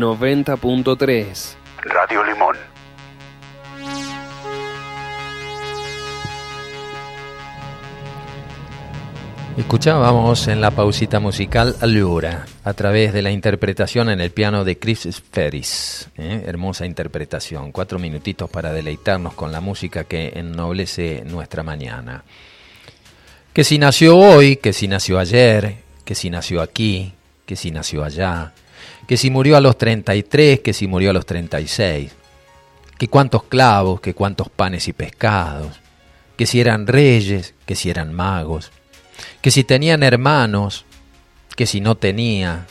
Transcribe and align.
90.3 0.00 1.54
Radio 1.84 2.24
Limón. 2.24 2.56
Escuchábamos 9.56 10.48
en 10.48 10.62
la 10.62 10.70
pausita 10.70 11.20
musical 11.20 11.76
Allura, 11.80 12.46
a 12.64 12.72
través 12.72 13.12
de 13.12 13.20
la 13.20 13.30
interpretación 13.30 14.08
en 14.08 14.20
el 14.22 14.30
piano 14.30 14.64
de 14.64 14.78
Chris 14.78 15.22
Ferris. 15.30 16.08
¿eh? 16.16 16.44
Hermosa 16.46 16.86
interpretación, 16.86 17.70
cuatro 17.70 17.98
minutitos 17.98 18.48
para 18.48 18.72
deleitarnos 18.72 19.34
con 19.34 19.52
la 19.52 19.60
música 19.60 20.04
que 20.04 20.32
ennoblece 20.34 21.22
nuestra 21.26 21.62
mañana. 21.62 22.24
Que 23.52 23.62
si 23.62 23.78
nació 23.78 24.16
hoy, 24.16 24.56
que 24.56 24.72
si 24.72 24.88
nació 24.88 25.18
ayer, 25.18 25.82
que 26.02 26.14
si 26.14 26.30
nació 26.30 26.62
aquí, 26.62 27.12
que 27.44 27.54
si 27.54 27.70
nació 27.70 28.04
allá, 28.04 28.54
que 29.06 29.16
si 29.16 29.30
murió 29.30 29.56
a 29.56 29.60
los 29.60 29.78
33, 29.78 30.60
que 30.60 30.72
si 30.72 30.86
murió 30.86 31.10
a 31.10 31.12
los 31.12 31.26
36, 31.26 32.12
que 32.98 33.08
cuántos 33.08 33.44
clavos, 33.44 34.00
que 34.00 34.14
cuántos 34.14 34.48
panes 34.48 34.88
y 34.88 34.92
pescados, 34.92 35.80
que 36.36 36.46
si 36.46 36.60
eran 36.60 36.86
reyes, 36.86 37.54
que 37.66 37.74
si 37.74 37.90
eran 37.90 38.12
magos 38.12 38.72
que 39.40 39.50
si 39.50 39.64
tenían 39.64 40.02
hermanos, 40.02 40.84
que 41.56 41.66
si 41.66 41.80
no 41.80 41.96
tenía, 41.96 42.66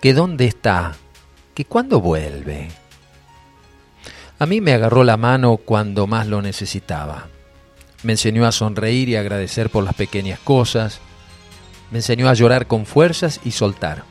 que 0.00 0.12
dónde 0.12 0.46
está, 0.46 0.94
que 1.54 1.64
cuándo 1.64 2.00
vuelve. 2.00 2.68
A 4.38 4.46
mí 4.46 4.60
me 4.60 4.72
agarró 4.72 5.04
la 5.04 5.16
mano 5.16 5.56
cuando 5.56 6.06
más 6.06 6.26
lo 6.26 6.42
necesitaba. 6.42 7.28
Me 8.02 8.12
enseñó 8.12 8.46
a 8.46 8.52
sonreír 8.52 9.08
y 9.08 9.16
agradecer 9.16 9.70
por 9.70 9.84
las 9.84 9.94
pequeñas 9.94 10.40
cosas. 10.40 11.00
Me 11.90 11.98
enseñó 11.98 12.28
a 12.28 12.34
llorar 12.34 12.66
con 12.66 12.84
fuerzas 12.84 13.40
y 13.44 13.52
soltar. 13.52 14.04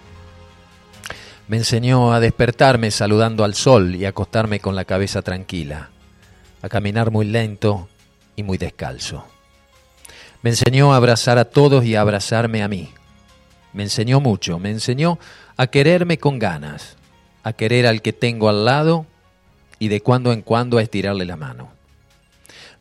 Me 1.48 1.58
enseñó 1.58 2.14
a 2.14 2.20
despertarme 2.20 2.92
saludando 2.92 3.44
al 3.44 3.56
sol 3.56 3.96
y 3.96 4.06
acostarme 4.06 4.60
con 4.60 4.76
la 4.76 4.86
cabeza 4.86 5.22
tranquila, 5.22 5.90
a 6.62 6.70
caminar 6.70 7.12
muy 7.12 7.26
lento 7.26 7.90
y 8.36 8.44
muy 8.44 8.58
descalzo. 8.58 9.26
Me 10.42 10.52
enseñó 10.52 10.94
a 10.94 10.98
abrazar 10.98 11.38
a 11.38 11.46
todos 11.46 11.86
y 11.86 11.96
a 11.96 12.02
abrazarme 12.02 12.64
a 12.64 12.68
mí. 12.68 12.90
Me 13.74 13.84
enseñó 13.84 14.20
mucho, 14.20 14.60
me 14.60 14.72
enseñó 14.72 15.20
a 15.58 15.68
quererme 15.68 16.18
con 16.18 16.40
ganas, 16.40 16.98
a 17.44 17.54
querer 17.54 17.86
al 17.86 18.02
que 18.02 18.14
tengo 18.14 18.50
al 18.50 18.66
lado 18.66 19.06
y 19.78 19.88
de 19.88 20.02
cuando 20.02 20.34
en 20.34 20.42
cuando 20.42 20.78
a 20.78 20.82
estirarle 20.82 21.26
la 21.26 21.38
mano. 21.38 21.70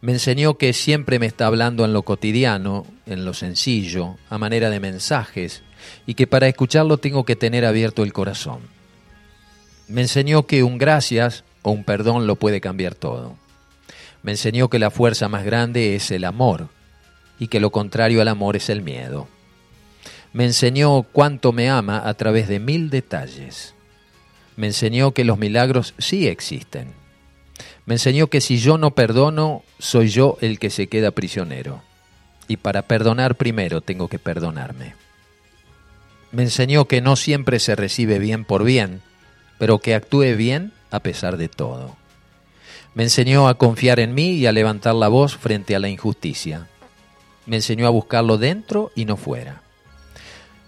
Me 0.01 0.13
enseñó 0.13 0.57
que 0.57 0.73
siempre 0.73 1.19
me 1.19 1.27
está 1.27 1.47
hablando 1.47 1.85
en 1.85 1.93
lo 1.93 2.03
cotidiano, 2.03 2.87
en 3.05 3.25
lo 3.25 3.35
sencillo, 3.35 4.17
a 4.31 4.39
manera 4.39 4.71
de 4.71 4.81
mensajes, 4.81 5.63
y 6.07 6.15
que 6.15 6.27
para 6.27 6.49
escucharlo 6.49 6.99
tengo 6.99 7.25
que 7.25 7.37
tener 7.37 7.65
abierto 7.65 8.03
el 8.03 8.13
corazón. 8.13 8.61
Me 9.89 10.03
enseñó 10.03 10.47
que 10.47 10.63
un 10.63 10.79
gracias 10.79 11.45
o 11.63 11.71
un 11.71 11.85
perdón 11.85 12.27
lo 12.27 12.37
puede 12.37 12.61
cambiar 12.61 12.95
todo. 12.95 13.37
Me 14.23 14.33
enseñó 14.33 14.69
que 14.69 14.79
la 14.79 14.91
fuerza 14.91 15.29
más 15.29 15.45
grande 15.45 15.97
es 15.97 16.11
el 16.11 16.25
amor 16.25 16.69
y 17.39 17.49
que 17.49 17.61
lo 17.61 17.71
contrario 17.71 18.21
al 18.21 18.29
amor 18.29 18.57
es 18.57 18.69
el 18.69 18.83
miedo. 18.83 19.29
Me 20.33 20.45
enseñó 20.45 21.03
cuánto 21.03 21.53
me 21.53 21.69
ama 21.69 22.07
a 22.09 22.15
través 22.15 22.47
de 22.47 22.61
mil 22.61 22.91
detalles. 22.91 23.75
Me 24.57 24.69
enseñó 24.69 25.13
que 25.13 25.25
los 25.25 25.39
milagros 25.39 25.95
sí 25.99 26.29
existen. 26.29 26.93
Me 27.87 27.95
enseñó 27.95 28.29
que 28.29 28.41
si 28.41 28.59
yo 28.59 28.79
no 28.79 28.95
perdono, 28.95 29.65
soy 29.79 30.09
yo 30.09 30.37
el 30.41 30.59
que 30.59 30.71
se 30.71 30.87
queda 30.87 31.11
prisionero. 31.11 31.83
Y 32.47 32.59
para 32.59 32.83
perdonar 32.83 33.37
primero 33.37 33.81
tengo 33.81 34.09
que 34.09 34.19
perdonarme. 34.19 34.95
Me 36.33 36.43
enseñó 36.43 36.87
que 36.87 37.01
no 37.01 37.17
siempre 37.17 37.59
se 37.59 37.75
recibe 37.75 38.19
bien 38.19 38.45
por 38.45 38.65
bien, 38.65 39.03
pero 39.59 39.79
que 39.79 39.95
actúe 39.95 40.37
bien 40.37 40.73
a 40.91 41.01
pesar 41.01 41.37
de 41.37 41.49
todo. 41.49 41.97
Me 42.95 43.05
enseñó 43.05 43.49
a 43.49 43.55
confiar 43.55 44.01
en 44.01 44.15
mí 44.15 44.33
y 44.33 44.47
a 44.47 44.53
levantar 44.53 44.95
la 44.95 45.09
voz 45.09 45.37
frente 45.37 45.77
a 45.77 45.79
la 45.79 45.89
injusticia 45.89 46.69
me 47.51 47.57
enseñó 47.57 47.89
a 47.89 47.91
buscarlo 47.91 48.39
dentro 48.39 48.93
y 48.95 49.07
no 49.07 49.17
fuera. 49.17 49.63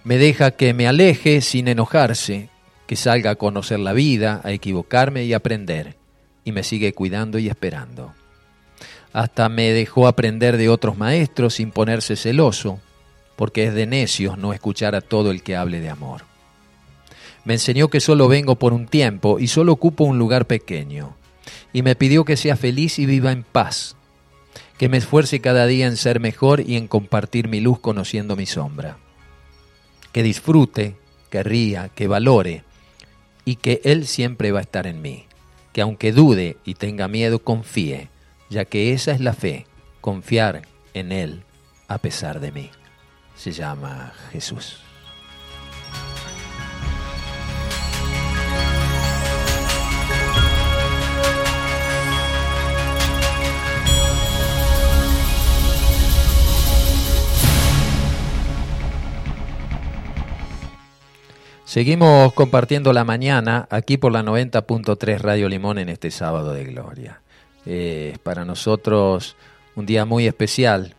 Me 0.02 0.18
deja 0.18 0.50
que 0.50 0.74
me 0.74 0.88
aleje 0.88 1.40
sin 1.40 1.68
enojarse, 1.68 2.48
que 2.88 2.96
salga 2.96 3.30
a 3.30 3.36
conocer 3.36 3.78
la 3.78 3.92
vida, 3.92 4.40
a 4.42 4.50
equivocarme 4.50 5.24
y 5.24 5.32
aprender, 5.32 5.96
y 6.44 6.50
me 6.50 6.64
sigue 6.64 6.92
cuidando 6.92 7.38
y 7.38 7.48
esperando. 7.48 8.12
Hasta 9.12 9.48
me 9.48 9.70
dejó 9.70 10.08
aprender 10.08 10.56
de 10.56 10.68
otros 10.68 10.98
maestros 10.98 11.54
sin 11.54 11.70
ponerse 11.70 12.16
celoso, 12.16 12.80
porque 13.42 13.64
es 13.64 13.74
de 13.74 13.86
necios 13.86 14.38
no 14.38 14.52
escuchar 14.52 14.94
a 14.94 15.00
todo 15.00 15.32
el 15.32 15.42
que 15.42 15.56
hable 15.56 15.80
de 15.80 15.90
amor. 15.90 16.22
Me 17.44 17.54
enseñó 17.54 17.88
que 17.88 17.98
solo 17.98 18.28
vengo 18.28 18.54
por 18.54 18.72
un 18.72 18.86
tiempo 18.86 19.40
y 19.40 19.48
solo 19.48 19.72
ocupo 19.72 20.04
un 20.04 20.16
lugar 20.16 20.46
pequeño, 20.46 21.16
y 21.72 21.82
me 21.82 21.96
pidió 21.96 22.24
que 22.24 22.36
sea 22.36 22.54
feliz 22.54 23.00
y 23.00 23.06
viva 23.06 23.32
en 23.32 23.42
paz, 23.42 23.96
que 24.78 24.88
me 24.88 24.96
esfuerce 24.96 25.40
cada 25.40 25.66
día 25.66 25.88
en 25.88 25.96
ser 25.96 26.20
mejor 26.20 26.60
y 26.60 26.76
en 26.76 26.86
compartir 26.86 27.48
mi 27.48 27.58
luz 27.58 27.80
conociendo 27.80 28.36
mi 28.36 28.46
sombra. 28.46 28.98
Que 30.12 30.22
disfrute, 30.22 30.94
que 31.28 31.42
ría, 31.42 31.88
que 31.88 32.06
valore 32.06 32.62
y 33.44 33.56
que 33.56 33.80
Él 33.82 34.06
siempre 34.06 34.52
va 34.52 34.60
a 34.60 34.62
estar 34.62 34.86
en 34.86 35.02
mí. 35.02 35.26
Que 35.72 35.80
aunque 35.80 36.12
dude 36.12 36.58
y 36.64 36.74
tenga 36.74 37.08
miedo, 37.08 37.40
confíe, 37.40 38.08
ya 38.50 38.66
que 38.66 38.92
esa 38.92 39.10
es 39.10 39.20
la 39.20 39.32
fe, 39.32 39.66
confiar 40.00 40.62
en 40.94 41.10
Él 41.10 41.42
a 41.88 41.98
pesar 41.98 42.38
de 42.38 42.52
mí. 42.52 42.70
Se 43.42 43.50
llama 43.50 44.12
Jesús. 44.30 44.76
Seguimos 61.64 62.32
compartiendo 62.34 62.92
la 62.92 63.02
mañana 63.02 63.66
aquí 63.70 63.96
por 63.96 64.12
la 64.12 64.22
90.3 64.22 65.18
Radio 65.18 65.48
Limón 65.48 65.78
en 65.78 65.88
este 65.88 66.12
sábado 66.12 66.52
de 66.52 66.62
gloria. 66.62 67.22
Es 67.66 68.20
para 68.20 68.44
nosotros 68.44 69.34
un 69.74 69.84
día 69.86 70.04
muy 70.04 70.28
especial 70.28 70.94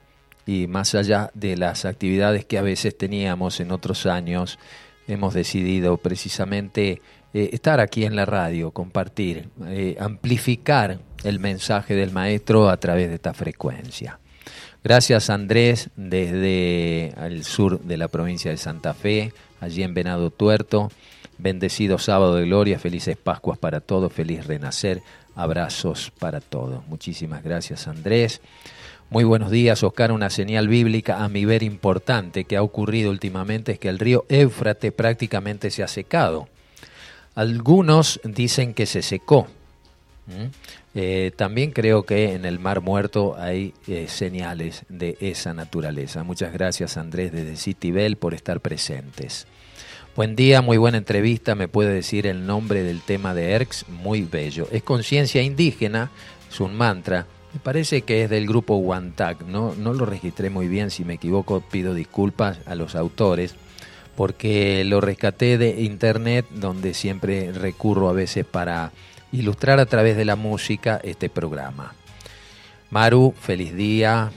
y 0.46 0.68
más 0.68 0.96
allá 0.96 1.32
de 1.34 1.58
las 1.58 1.86
actividades 1.86 2.46
que 2.46 2.58
a 2.58 2.62
veces 2.62 2.98
teníamos 2.98 3.60
en 3.60 3.72
otros 3.72 4.06
años, 4.06 4.60
hemos 5.08 5.34
decidido 5.34 5.98
precisamente 5.98 7.02
eh, 7.34 7.50
estar 7.54 7.80
aquí 7.80 8.06
en 8.06 8.16
la 8.16 8.26
radio, 8.26 8.72
compartir, 8.72 9.50
eh, 9.66 9.96
amplificar 10.00 11.00
el 11.24 11.40
mensaje 11.40 11.96
del 11.96 12.12
maestro 12.12 12.70
a 12.70 12.78
través 12.78 13.10
de 13.10 13.16
esta 13.16 13.34
frecuencia. 13.34 14.20
Gracias 14.84 15.30
Andrés 15.30 15.90
desde 15.96 17.14
el 17.26 17.46
sur 17.46 17.80
de 17.80 17.98
la 17.98 18.10
provincia 18.10 18.52
de 18.52 18.58
Santa 18.58 18.94
Fe, 18.94 19.34
allí 19.62 19.82
en 19.82 19.94
Venado 19.94 20.30
Tuerto. 20.30 20.92
Bendecido 21.38 21.98
sábado 21.98 22.36
de 22.36 22.46
gloria, 22.46 22.78
felices 22.78 23.18
Pascuas 23.18 23.58
para 23.58 23.80
todos, 23.80 24.14
feliz 24.14 24.46
renacer, 24.46 25.02
abrazos 25.36 26.12
para 26.20 26.42
todos. 26.42 26.86
Muchísimas 26.88 27.44
gracias 27.44 27.88
Andrés. 27.88 28.42
Muy 29.10 29.24
buenos 29.24 29.52
días, 29.52 29.84
Oscar. 29.84 30.12
Una 30.12 30.30
señal 30.30 30.68
bíblica 30.68 31.24
a 31.24 31.30
mi 31.30 31.46
ver 31.46 31.64
importante 31.64 32.46
que 32.46 32.58
ha 32.58 32.64
ocurrido 32.64 33.12
últimamente 33.12 33.74
es 33.74 33.80
que 33.80 33.90
el 33.90 34.00
río 34.00 34.26
Éufrates 34.30 34.92
prácticamente 34.92 35.70
se 35.70 35.84
ha 35.84 35.88
secado. 35.88 36.48
Algunos 37.36 38.20
dicen 38.24 38.74
que 38.74 38.86
se 38.86 39.02
secó. 39.02 39.48
Eh, 40.96 41.32
también 41.36 41.72
creo 41.72 42.04
que 42.04 42.34
en 42.34 42.46
el 42.46 42.60
Mar 42.60 42.82
Muerto 42.82 43.36
hay 43.38 43.74
eh, 43.88 44.08
señales 44.08 44.86
de 44.90 45.18
esa 45.20 45.54
naturaleza. 45.54 46.24
Muchas 46.24 46.54
gracias 46.54 46.98
Andrés 46.98 47.32
desde 47.32 47.58
Citibel 47.58 48.16
por 48.16 48.34
estar 48.34 48.62
presentes. 48.62 49.48
Buen 50.16 50.36
día, 50.36 50.62
muy 50.62 50.78
buena 50.78 50.98
entrevista. 50.98 51.56
Me 51.56 51.68
puede 51.68 51.92
decir 51.92 52.28
el 52.28 52.46
nombre 52.46 52.84
del 52.84 53.02
tema 53.02 53.34
de 53.34 53.52
ERX, 53.52 53.90
muy 53.90 54.22
bello. 54.22 54.68
Es 54.72 54.84
conciencia 54.84 55.42
indígena, 55.42 56.12
es 56.52 56.60
un 56.60 56.76
mantra. 56.76 57.26
Me 57.54 57.60
parece 57.60 58.02
que 58.02 58.24
es 58.24 58.30
del 58.30 58.48
grupo 58.48 58.78
Wantag. 58.78 59.46
No, 59.46 59.76
no 59.76 59.94
lo 59.94 60.06
registré 60.06 60.50
muy 60.50 60.68
bien, 60.68 60.90
si 60.90 61.06
me 61.06 61.14
equivoco 61.14 61.62
pido 61.62 61.94
disculpas 61.94 62.60
a 62.66 62.74
los 62.74 62.96
autores, 62.96 63.56
porque 64.16 64.84
lo 64.84 65.02
rescaté 65.02 65.60
de 65.60 65.82
internet, 65.82 66.46
donde 66.50 66.96
siempre 66.96 67.52
recurro 67.52 68.10
a 68.10 68.14
veces 68.14 68.44
para 68.46 68.92
ilustrar 69.32 69.80
a 69.80 69.86
través 69.86 70.18
de 70.18 70.26
la 70.26 70.36
música 70.36 71.00
este 71.04 71.30
programa. 71.30 71.94
Maru, 72.90 73.34
feliz 73.40 73.76
día. 73.76 74.32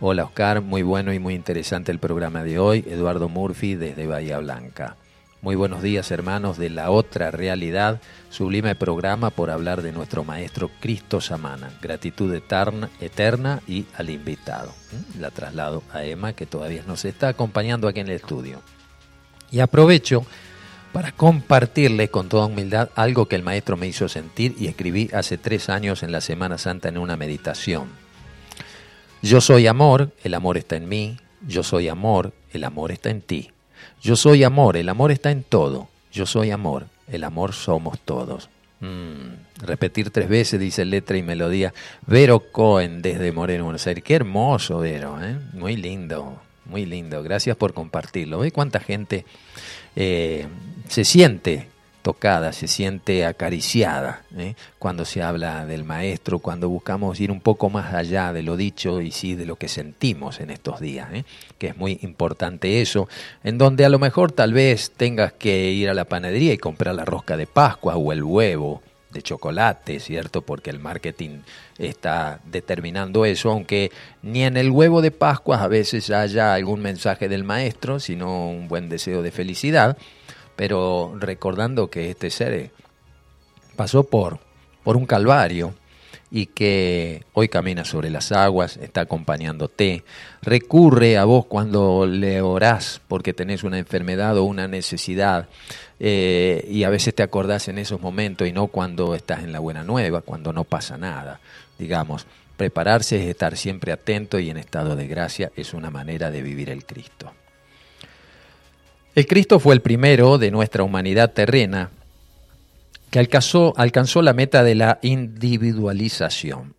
Hola 0.00 0.24
Oscar, 0.24 0.60
muy 0.60 0.82
bueno 0.82 1.12
y 1.12 1.18
muy 1.18 1.34
interesante 1.34 1.92
el 1.92 1.98
programa 2.00 2.42
de 2.42 2.58
hoy. 2.58 2.84
Eduardo 2.88 3.28
Murphy 3.28 3.76
desde 3.76 4.06
Bahía 4.06 4.38
Blanca. 4.38 4.96
Muy 5.42 5.54
buenos 5.54 5.82
días 5.82 6.10
hermanos 6.10 6.56
de 6.56 6.70
la 6.70 6.90
otra 6.90 7.30
realidad, 7.30 8.00
sublime 8.30 8.74
programa 8.74 9.30
por 9.30 9.50
hablar 9.50 9.82
de 9.82 9.92
nuestro 9.92 10.24
maestro 10.24 10.70
Cristo 10.80 11.20
Samana. 11.20 11.70
Gratitud 11.82 12.32
eterna, 12.34 12.88
eterna 13.00 13.60
y 13.68 13.84
al 13.96 14.08
invitado. 14.08 14.72
¿Mm? 14.92 15.20
La 15.20 15.30
traslado 15.30 15.82
a 15.92 16.04
Emma 16.04 16.32
que 16.32 16.46
todavía 16.46 16.82
nos 16.86 17.04
está 17.04 17.28
acompañando 17.28 17.86
aquí 17.86 18.00
en 18.00 18.08
el 18.08 18.14
estudio. 18.14 18.62
Y 19.52 19.60
aprovecho 19.60 20.24
para 20.92 21.12
compartirles 21.12 22.08
con 22.08 22.28
toda 22.30 22.46
humildad 22.46 22.88
algo 22.96 23.26
que 23.26 23.36
el 23.36 23.42
maestro 23.42 23.76
me 23.76 23.86
hizo 23.86 24.08
sentir 24.08 24.56
y 24.58 24.68
escribí 24.68 25.10
hace 25.12 25.36
tres 25.36 25.68
años 25.68 26.02
en 26.02 26.12
la 26.12 26.22
Semana 26.22 26.56
Santa 26.56 26.88
en 26.88 26.96
una 26.96 27.18
meditación. 27.18 27.88
Yo 29.20 29.42
soy 29.42 29.66
amor, 29.66 30.12
el 30.24 30.32
amor 30.32 30.56
está 30.56 30.76
en 30.76 30.88
mí. 30.88 31.18
Yo 31.46 31.62
soy 31.62 31.88
amor, 31.88 32.32
el 32.52 32.64
amor 32.64 32.90
está 32.90 33.10
en 33.10 33.20
ti. 33.20 33.50
Yo 34.06 34.14
soy 34.14 34.44
amor, 34.44 34.76
el 34.76 34.88
amor 34.88 35.10
está 35.10 35.32
en 35.32 35.42
todo. 35.42 35.88
Yo 36.12 36.26
soy 36.26 36.52
amor, 36.52 36.86
el 37.08 37.24
amor 37.24 37.52
somos 37.52 37.98
todos. 37.98 38.48
Mm, 38.78 39.64
repetir 39.66 40.10
tres 40.10 40.28
veces, 40.28 40.60
dice 40.60 40.84
letra 40.84 41.16
y 41.16 41.24
melodía. 41.24 41.74
Vero 42.06 42.38
Cohen 42.52 43.02
desde 43.02 43.32
Moreno, 43.32 43.64
Buenos 43.64 43.84
Aires. 43.88 44.04
Qué 44.04 44.14
hermoso, 44.14 44.78
Vero, 44.78 45.18
¿eh? 45.20 45.36
muy 45.54 45.76
lindo, 45.76 46.40
muy 46.66 46.86
lindo. 46.86 47.20
Gracias 47.24 47.56
por 47.56 47.74
compartirlo. 47.74 48.38
¿Ve 48.38 48.52
cuánta 48.52 48.78
gente 48.78 49.26
eh, 49.96 50.46
se 50.86 51.04
siente 51.04 51.68
tocada, 52.06 52.52
se 52.52 52.68
siente 52.68 53.26
acariciada 53.26 54.22
¿eh? 54.38 54.54
cuando 54.78 55.04
se 55.04 55.24
habla 55.24 55.66
del 55.66 55.82
maestro, 55.82 56.38
cuando 56.38 56.68
buscamos 56.68 57.18
ir 57.18 57.32
un 57.32 57.40
poco 57.40 57.68
más 57.68 57.94
allá 57.94 58.32
de 58.32 58.44
lo 58.44 58.56
dicho 58.56 59.00
y 59.00 59.10
sí 59.10 59.34
de 59.34 59.44
lo 59.44 59.56
que 59.56 59.66
sentimos 59.66 60.38
en 60.38 60.50
estos 60.50 60.78
días, 60.78 61.08
¿eh? 61.12 61.24
que 61.58 61.66
es 61.66 61.76
muy 61.76 61.98
importante 62.02 62.80
eso, 62.80 63.08
en 63.42 63.58
donde 63.58 63.84
a 63.84 63.88
lo 63.88 63.98
mejor 63.98 64.30
tal 64.30 64.52
vez 64.52 64.92
tengas 64.96 65.32
que 65.32 65.72
ir 65.72 65.90
a 65.90 65.94
la 65.94 66.04
panadería 66.04 66.52
y 66.52 66.58
comprar 66.58 66.94
la 66.94 67.04
rosca 67.04 67.36
de 67.36 67.48
Pascua 67.48 67.96
o 67.96 68.12
el 68.12 68.22
huevo 68.22 68.82
de 69.10 69.22
chocolate, 69.22 69.98
¿cierto? 69.98 70.42
Porque 70.42 70.70
el 70.70 70.78
marketing 70.78 71.40
está 71.76 72.38
determinando 72.44 73.24
eso, 73.24 73.50
aunque 73.50 73.90
ni 74.22 74.44
en 74.44 74.56
el 74.56 74.70
huevo 74.70 75.02
de 75.02 75.10
Pascua 75.10 75.60
a 75.60 75.66
veces 75.66 76.10
haya 76.10 76.54
algún 76.54 76.82
mensaje 76.82 77.28
del 77.28 77.42
maestro, 77.42 77.98
sino 77.98 78.48
un 78.48 78.68
buen 78.68 78.88
deseo 78.88 79.22
de 79.22 79.32
felicidad 79.32 79.98
pero 80.56 81.14
recordando 81.18 81.88
que 81.88 82.10
este 82.10 82.30
ser 82.30 82.70
pasó 83.76 84.04
por, 84.04 84.40
por 84.82 84.96
un 84.96 85.06
calvario 85.06 85.74
y 86.30 86.46
que 86.46 87.24
hoy 87.34 87.48
camina 87.48 87.84
sobre 87.84 88.10
las 88.10 88.32
aguas, 88.32 88.78
está 88.78 89.02
acompañándote, 89.02 90.02
recurre 90.42 91.18
a 91.18 91.24
vos 91.24 91.46
cuando 91.46 92.06
le 92.06 92.40
orás 92.40 93.00
porque 93.06 93.32
tenés 93.32 93.62
una 93.62 93.78
enfermedad 93.78 94.36
o 94.36 94.44
una 94.44 94.66
necesidad 94.66 95.48
eh, 96.00 96.66
y 96.68 96.82
a 96.84 96.90
veces 96.90 97.14
te 97.14 97.22
acordás 97.22 97.68
en 97.68 97.78
esos 97.78 98.00
momentos 98.00 98.48
y 98.48 98.52
no 98.52 98.66
cuando 98.66 99.14
estás 99.14 99.44
en 99.44 99.52
la 99.52 99.60
buena 99.60 99.84
nueva, 99.84 100.20
cuando 100.20 100.52
no 100.52 100.64
pasa 100.64 100.98
nada, 100.98 101.40
digamos. 101.78 102.26
Prepararse 102.56 103.22
es 103.22 103.28
estar 103.28 103.54
siempre 103.56 103.92
atento 103.92 104.38
y 104.38 104.48
en 104.48 104.56
estado 104.56 104.96
de 104.96 105.06
gracia 105.06 105.52
es 105.56 105.74
una 105.74 105.90
manera 105.90 106.30
de 106.30 106.40
vivir 106.40 106.70
el 106.70 106.86
Cristo. 106.86 107.32
El 109.16 109.26
Cristo 109.26 109.58
fue 109.58 109.74
el 109.74 109.80
primero 109.80 110.36
de 110.36 110.50
nuestra 110.50 110.82
humanidad 110.82 111.32
terrena 111.32 111.88
que 113.10 113.18
alcanzó, 113.18 113.72
la 114.20 114.34
meta 114.34 114.62
de 114.62 114.74
la 114.74 114.98
individualización. 115.00 116.74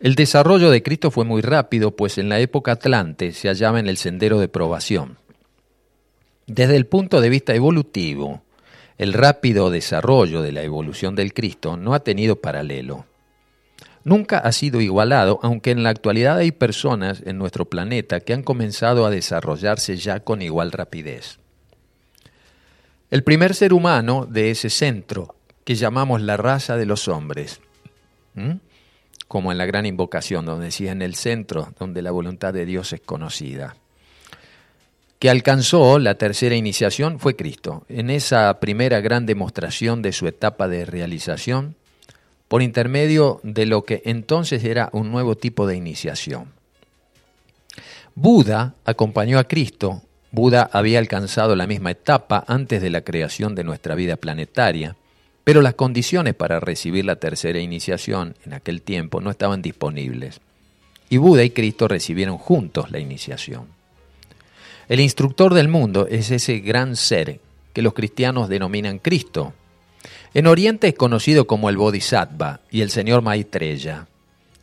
El 0.00 0.16
desarrollo 0.16 0.72
de 0.72 0.82
Cristo 0.82 1.12
fue 1.12 1.24
muy 1.24 1.40
rápido, 1.40 1.92
pues 1.92 2.18
en 2.18 2.28
la 2.28 2.40
época 2.40 2.72
Atlante 2.72 3.30
se 3.32 3.46
hallaba 3.46 3.78
en 3.78 3.86
el 3.86 3.96
sendero 3.96 4.40
de 4.40 4.48
probación. 4.48 5.16
Desde 6.48 6.74
el 6.74 6.86
punto 6.86 7.20
de 7.20 7.28
vista 7.28 7.54
evolutivo, 7.54 8.42
el 8.98 9.12
rápido 9.12 9.70
desarrollo 9.70 10.42
de 10.42 10.50
la 10.50 10.64
evolución 10.64 11.14
del 11.14 11.32
Cristo 11.32 11.76
no 11.76 11.94
ha 11.94 12.00
tenido 12.00 12.40
paralelo 12.40 13.06
nunca 14.04 14.38
ha 14.38 14.52
sido 14.52 14.80
igualado, 14.80 15.40
aunque 15.42 15.70
en 15.70 15.82
la 15.82 15.90
actualidad 15.90 16.36
hay 16.36 16.52
personas 16.52 17.22
en 17.24 17.38
nuestro 17.38 17.64
planeta 17.64 18.20
que 18.20 18.34
han 18.34 18.42
comenzado 18.42 19.06
a 19.06 19.10
desarrollarse 19.10 19.96
ya 19.96 20.20
con 20.20 20.42
igual 20.42 20.70
rapidez. 20.72 21.38
El 23.10 23.24
primer 23.24 23.54
ser 23.54 23.72
humano 23.72 24.26
de 24.26 24.50
ese 24.50 24.70
centro, 24.70 25.34
que 25.64 25.74
llamamos 25.74 26.20
la 26.20 26.36
raza 26.36 26.76
de 26.76 26.86
los 26.86 27.08
hombres, 27.08 27.60
como 29.28 29.52
en 29.52 29.58
la 29.58 29.66
gran 29.66 29.86
invocación, 29.86 30.44
donde 30.44 30.66
decía 30.66 30.92
en 30.92 31.02
el 31.02 31.14
centro, 31.14 31.72
donde 31.78 32.02
la 32.02 32.10
voluntad 32.10 32.52
de 32.52 32.66
Dios 32.66 32.92
es 32.92 33.00
conocida, 33.00 33.76
que 35.18 35.30
alcanzó 35.30 35.98
la 35.98 36.16
tercera 36.16 36.54
iniciación 36.54 37.18
fue 37.18 37.34
Cristo. 37.34 37.86
En 37.88 38.10
esa 38.10 38.60
primera 38.60 39.00
gran 39.00 39.24
demostración 39.24 40.02
de 40.02 40.12
su 40.12 40.26
etapa 40.26 40.68
de 40.68 40.84
realización, 40.84 41.76
por 42.48 42.62
intermedio 42.62 43.40
de 43.42 43.66
lo 43.66 43.84
que 43.84 44.02
entonces 44.04 44.64
era 44.64 44.90
un 44.92 45.10
nuevo 45.10 45.36
tipo 45.36 45.66
de 45.66 45.76
iniciación. 45.76 46.52
Buda 48.14 48.74
acompañó 48.84 49.38
a 49.38 49.44
Cristo. 49.44 50.02
Buda 50.30 50.68
había 50.72 50.98
alcanzado 50.98 51.56
la 51.56 51.66
misma 51.66 51.92
etapa 51.92 52.44
antes 52.46 52.80
de 52.80 52.90
la 52.90 53.02
creación 53.02 53.54
de 53.54 53.64
nuestra 53.64 53.94
vida 53.94 54.16
planetaria, 54.16 54.96
pero 55.42 55.62
las 55.62 55.74
condiciones 55.74 56.34
para 56.34 56.60
recibir 56.60 57.04
la 57.04 57.16
tercera 57.16 57.58
iniciación 57.58 58.34
en 58.44 58.54
aquel 58.54 58.82
tiempo 58.82 59.20
no 59.20 59.30
estaban 59.30 59.62
disponibles. 59.62 60.40
Y 61.10 61.18
Buda 61.18 61.44
y 61.44 61.50
Cristo 61.50 61.88
recibieron 61.88 62.38
juntos 62.38 62.90
la 62.90 62.98
iniciación. 62.98 63.66
El 64.88 65.00
instructor 65.00 65.54
del 65.54 65.68
mundo 65.68 66.06
es 66.08 66.30
ese 66.30 66.58
gran 66.60 66.96
ser 66.96 67.40
que 67.72 67.82
los 67.82 67.94
cristianos 67.94 68.48
denominan 68.48 68.98
Cristo, 68.98 69.54
en 70.34 70.48
Oriente 70.48 70.88
es 70.88 70.94
conocido 70.94 71.46
como 71.46 71.70
el 71.70 71.76
Bodhisattva 71.76 72.60
y 72.70 72.80
el 72.80 72.90
señor 72.90 73.22
Maitreya, 73.22 74.08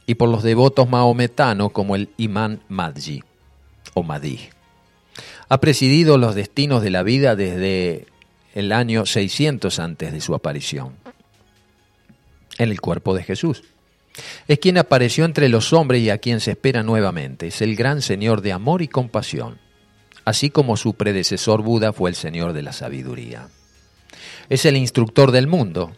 y 0.06 0.16
por 0.16 0.28
los 0.28 0.44
devotos 0.44 0.90
maometanos 0.90 1.72
como 1.72 1.96
el 1.96 2.10
Imán 2.18 2.62
Madji 2.68 3.24
o 3.94 4.04
Mahdi. 4.04 4.40
Ha 5.48 5.60
presidido 5.60 6.18
los 6.18 6.36
destinos 6.36 6.84
de 6.84 6.90
la 6.90 7.04
vida 7.04 7.38
desde 7.38 8.08
el 8.54 8.74
año 8.74 9.06
600 9.06 9.80
antes 9.80 10.12
de 10.12 10.20
su 10.20 10.36
aparición, 10.36 10.96
en 12.58 12.70
el 12.70 12.82
cuerpo 12.82 13.16
de 13.16 13.24
Jesús. 13.24 13.64
Es 14.50 14.60
quien 14.60 14.78
apareció 14.78 15.24
entre 15.24 15.48
los 15.48 15.72
hombres 15.72 16.02
y 16.02 16.10
a 16.10 16.18
quien 16.18 16.42
se 16.42 16.52
espera 16.52 16.84
nuevamente. 16.84 17.48
Es 17.48 17.62
el 17.62 17.78
gran 17.78 18.02
Señor 18.02 18.42
de 18.42 18.52
amor 18.52 18.82
y 18.82 18.90
compasión, 18.90 19.58
así 20.26 20.50
como 20.50 20.76
su 20.76 20.96
predecesor 20.96 21.62
Buda 21.62 21.94
fue 21.94 22.10
el 22.10 22.16
Señor 22.18 22.52
de 22.52 22.62
la 22.62 22.74
sabiduría. 22.74 23.48
Es 24.52 24.66
el 24.66 24.76
instructor 24.76 25.32
del 25.32 25.48
mundo, 25.48 25.94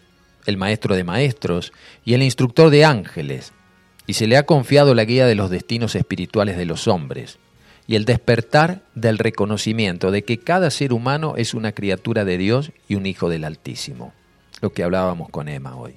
el 0.46 0.58
maestro 0.58 0.94
de 0.96 1.04
maestros 1.04 1.74
y 2.06 2.14
el 2.14 2.22
instructor 2.22 2.70
de 2.70 2.86
ángeles, 2.86 3.52
y 4.06 4.14
se 4.14 4.28
le 4.28 4.38
ha 4.38 4.46
confiado 4.46 4.94
la 4.94 5.06
guía 5.06 5.26
de 5.26 5.34
los 5.34 5.50
destinos 5.50 5.96
espirituales 5.96 6.56
de 6.56 6.68
los 6.68 6.88
hombres 6.88 7.40
y 7.88 7.96
el 7.96 8.06
despertar 8.06 8.84
del 8.94 9.18
reconocimiento 9.18 10.12
de 10.12 10.24
que 10.24 10.38
cada 10.38 10.70
ser 10.70 10.94
humano 10.94 11.34
es 11.36 11.56
una 11.56 11.72
criatura 11.72 12.26
de 12.26 12.38
Dios 12.38 12.72
y 12.88 12.94
un 12.94 13.08
hijo 13.08 13.28
del 13.28 13.44
Altísimo, 13.44 14.14
lo 14.62 14.72
que 14.72 14.84
hablábamos 14.84 15.30
con 15.30 15.48
Emma 15.48 15.76
hoy. 15.76 15.96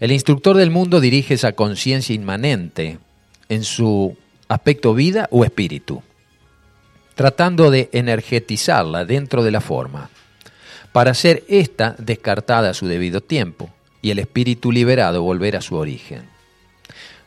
El 0.00 0.12
instructor 0.12 0.56
del 0.56 0.70
mundo 0.70 0.98
dirige 0.98 1.34
esa 1.34 1.52
conciencia 1.52 2.14
inmanente 2.14 2.96
en 3.50 3.64
su 3.64 4.16
aspecto 4.48 4.94
vida 4.94 5.28
o 5.30 5.44
espíritu, 5.44 6.02
tratando 7.14 7.70
de 7.70 7.90
energetizarla 7.92 9.04
dentro 9.04 9.44
de 9.44 9.50
la 9.50 9.60
forma 9.60 10.08
para 10.94 11.12
ser 11.14 11.42
ésta 11.48 11.96
descartada 11.98 12.70
a 12.70 12.74
su 12.74 12.86
debido 12.86 13.20
tiempo 13.20 13.68
y 14.00 14.12
el 14.12 14.20
espíritu 14.20 14.70
liberado 14.70 15.24
volver 15.24 15.56
a 15.56 15.60
su 15.60 15.74
origen. 15.74 16.28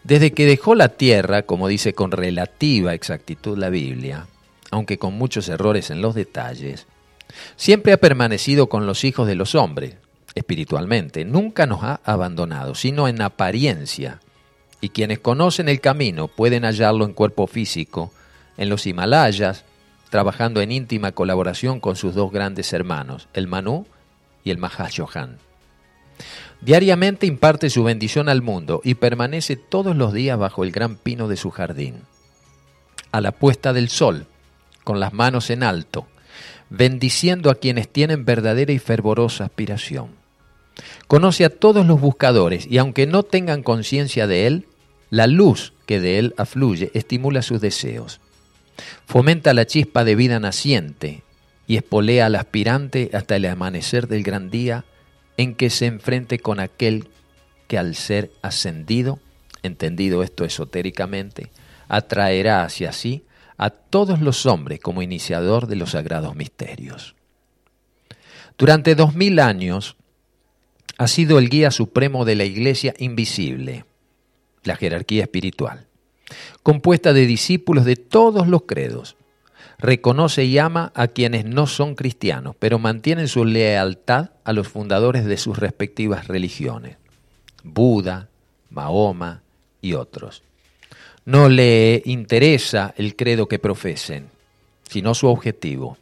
Desde 0.06 0.32
que 0.32 0.46
dejó 0.46 0.74
la 0.74 0.88
tierra, 0.88 1.42
como 1.42 1.68
dice 1.68 1.92
con 1.92 2.12
relativa 2.12 2.94
exactitud 2.94 3.58
la 3.58 3.70
Biblia, 3.70 4.28
aunque 4.72 4.98
con 4.98 5.16
muchos 5.16 5.50
errores 5.50 5.90
en 5.90 6.02
los 6.02 6.16
detalles, 6.16 6.88
siempre 7.58 7.92
ha 7.92 7.98
permanecido 7.98 8.70
con 8.70 8.86
los 8.86 9.04
hijos 9.04 9.28
de 9.28 9.36
los 9.36 9.54
hombres, 9.54 9.96
espiritualmente, 10.34 11.26
nunca 11.26 11.66
nos 11.66 11.84
ha 11.84 12.00
abandonado, 12.06 12.74
sino 12.74 13.10
en 13.10 13.22
apariencia, 13.22 14.22
y 14.80 14.90
quienes 14.90 15.20
conocen 15.20 15.68
el 15.68 15.82
camino 15.82 16.30
pueden 16.30 16.64
hallarlo 16.64 17.04
en 17.04 17.12
cuerpo 17.12 17.48
físico, 17.48 18.14
en 18.56 18.70
los 18.70 18.88
Himalayas, 18.88 19.66
trabajando 20.10 20.62
en 20.62 20.72
íntima 20.72 21.12
colaboración 21.12 21.80
con 21.80 21.96
sus 21.96 22.16
dos 22.16 22.32
grandes 22.32 22.74
hermanos, 22.74 23.28
el 23.34 23.48
Manu 23.48 23.86
y 24.44 24.52
el 24.52 24.58
Mahashohan. 24.58 25.38
Diariamente 26.62 27.28
imparte 27.28 27.70
su 27.70 27.84
bendición 27.84 28.30
al 28.30 28.42
mundo 28.42 28.82
y 28.84 28.96
permanece 28.96 29.56
todos 29.56 29.96
los 29.96 30.14
días 30.14 30.40
bajo 30.40 30.64
el 30.64 30.72
gran 30.72 30.96
pino 30.96 31.28
de 31.28 31.38
su 31.38 31.52
jardín. 31.52 32.02
A 33.12 33.22
la 33.22 33.32
puesta 33.32 33.74
del 33.74 33.90
sol, 33.90 34.26
con 34.84 35.00
las 35.00 35.14
manos 35.14 35.50
en 35.50 35.64
alto, 35.64 36.08
bendiciendo 36.70 37.50
a 37.50 37.56
quienes 37.56 37.88
tienen 37.88 38.26
verdadera 38.26 38.74
y 38.74 38.80
fervorosa 38.80 39.46
aspiración. 39.46 40.10
Conoce 41.08 41.46
a 41.46 41.50
todos 41.50 41.86
los 41.86 42.00
buscadores 42.00 42.68
y 42.70 42.78
aunque 42.78 43.08
no 43.08 43.24
tengan 43.24 43.64
conciencia 43.64 44.28
de 44.28 44.48
él, 44.48 44.68
la 45.10 45.28
luz 45.28 45.74
que 45.86 46.00
de 46.00 46.20
él 46.20 46.34
afluye 46.38 46.92
estimula 46.94 47.42
sus 47.42 47.62
deseos 47.62 48.20
Fomenta 49.06 49.54
la 49.54 49.66
chispa 49.66 50.04
de 50.04 50.16
vida 50.16 50.40
naciente 50.40 51.24
y 51.68 51.78
espolea 51.78 52.28
al 52.28 52.36
aspirante 52.36 53.10
hasta 53.14 53.36
el 53.36 53.46
amanecer 53.46 54.08
del 54.08 54.24
gran 54.24 54.50
día 54.50 54.86
en 55.38 55.56
que 55.56 55.70
se 55.70 55.86
enfrente 55.86 56.40
con 56.40 56.60
aquel 56.60 57.10
que 57.68 57.78
al 57.78 57.96
ser 57.96 58.32
ascendido, 58.42 59.20
entendido 59.64 60.24
esto 60.24 60.46
esotéricamente, 60.46 61.52
atraerá 61.88 62.64
hacia 62.64 62.92
sí 62.92 63.24
a 63.58 63.70
todos 63.70 64.22
los 64.22 64.46
hombres 64.46 64.80
como 64.80 65.02
iniciador 65.02 65.68
de 65.68 65.76
los 65.76 65.92
sagrados 65.92 66.36
misterios. 66.36 67.16
Durante 68.58 68.96
dos 68.96 69.16
mil 69.16 69.40
años 69.40 69.98
ha 70.98 71.08
sido 71.08 71.38
el 71.38 71.50
guía 71.50 71.72
supremo 71.72 72.26
de 72.26 72.36
la 72.36 72.46
iglesia 72.46 72.94
invisible, 72.98 73.86
la 74.64 74.76
jerarquía 74.76 75.24
espiritual, 75.24 75.87
compuesta 76.64 77.14
de 77.14 77.26
discípulos 77.26 77.86
de 77.86 77.96
todos 77.96 78.48
los 78.48 78.64
credos. 78.64 79.16
Reconoce 79.80 80.46
y 80.46 80.58
ama 80.58 80.92
a 80.96 81.08
quienes 81.08 81.46
no 81.46 81.68
son 81.68 81.96
cristianos, 81.96 82.56
pero 82.58 82.80
mantienen 82.80 83.28
su 83.28 83.46
lealtad 83.46 84.32
a 84.44 84.54
los 84.54 84.68
fundadores 84.68 85.26
de 85.26 85.38
sus 85.38 85.60
respectivas 85.60 86.28
religiones, 86.28 86.98
Buda, 87.64 88.30
Mahoma 88.70 89.44
y 89.82 89.94
otros. 89.94 90.44
No 91.26 91.50
le 91.50 92.02
interesa 92.06 92.94
el 92.98 93.16
credo 93.16 93.48
que 93.48 93.60
profesen, 93.60 94.30
sino 94.90 95.14
su 95.14 95.28
objetivo, 95.28 95.98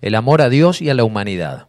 el 0.00 0.14
amor 0.14 0.42
a 0.42 0.48
Dios 0.48 0.80
y 0.82 0.90
a 0.90 0.94
la 0.94 1.04
humanidad. 1.04 1.66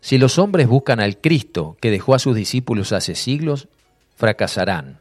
Si 0.00 0.16
los 0.16 0.38
hombres 0.38 0.68
buscan 0.68 1.00
al 1.00 1.18
Cristo 1.18 1.76
que 1.80 1.90
dejó 1.90 2.14
a 2.14 2.18
sus 2.18 2.34
discípulos 2.34 2.92
hace 2.92 3.14
siglos, 3.14 3.68
fracasarán. 4.16 5.00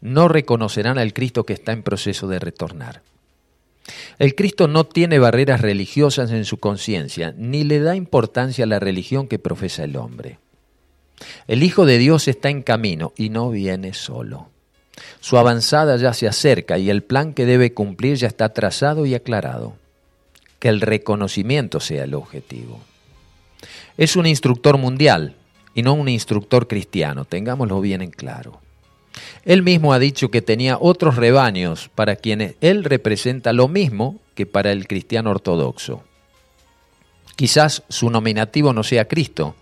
No 0.00 0.28
reconocerán 0.28 0.98
al 0.98 1.12
Cristo 1.12 1.44
que 1.44 1.52
está 1.52 1.72
en 1.72 1.82
proceso 1.82 2.28
de 2.28 2.38
retornar. 2.38 3.02
El 4.18 4.34
Cristo 4.34 4.68
no 4.68 4.84
tiene 4.84 5.18
barreras 5.18 5.60
religiosas 5.60 6.30
en 6.30 6.44
su 6.44 6.58
conciencia, 6.58 7.34
ni 7.36 7.64
le 7.64 7.80
da 7.80 7.96
importancia 7.96 8.64
a 8.64 8.68
la 8.68 8.78
religión 8.78 9.26
que 9.26 9.38
profesa 9.38 9.84
el 9.84 9.96
hombre. 9.96 10.38
El 11.46 11.62
Hijo 11.62 11.86
de 11.86 11.98
Dios 11.98 12.28
está 12.28 12.48
en 12.48 12.62
camino 12.62 13.12
y 13.16 13.28
no 13.28 13.50
viene 13.50 13.94
solo. 13.94 14.48
Su 15.20 15.38
avanzada 15.38 15.96
ya 15.96 16.12
se 16.12 16.28
acerca 16.28 16.78
y 16.78 16.90
el 16.90 17.02
plan 17.02 17.32
que 17.32 17.46
debe 17.46 17.72
cumplir 17.72 18.16
ya 18.16 18.28
está 18.28 18.52
trazado 18.52 19.06
y 19.06 19.14
aclarado. 19.14 19.74
Que 20.58 20.68
el 20.68 20.80
reconocimiento 20.80 21.80
sea 21.80 22.04
el 22.04 22.14
objetivo. 22.14 22.80
Es 23.96 24.16
un 24.16 24.26
instructor 24.26 24.78
mundial 24.78 25.34
y 25.74 25.82
no 25.82 25.94
un 25.94 26.08
instructor 26.08 26.68
cristiano, 26.68 27.24
tengámoslo 27.24 27.80
bien 27.80 28.02
en 28.02 28.10
claro. 28.10 28.61
Él 29.44 29.62
mismo 29.62 29.92
ha 29.92 29.98
dicho 29.98 30.30
que 30.30 30.42
tenía 30.42 30.78
otros 30.80 31.16
rebaños 31.16 31.90
para 31.94 32.16
quienes 32.16 32.54
él 32.60 32.84
representa 32.84 33.52
lo 33.52 33.68
mismo 33.68 34.18
que 34.34 34.46
para 34.46 34.72
el 34.72 34.86
cristiano 34.86 35.30
ortodoxo. 35.30 36.02
Quizás 37.36 37.82
su 37.88 38.10
nominativo 38.10 38.72
no 38.72 38.82
sea 38.82 39.08
Cristo, 39.08 39.56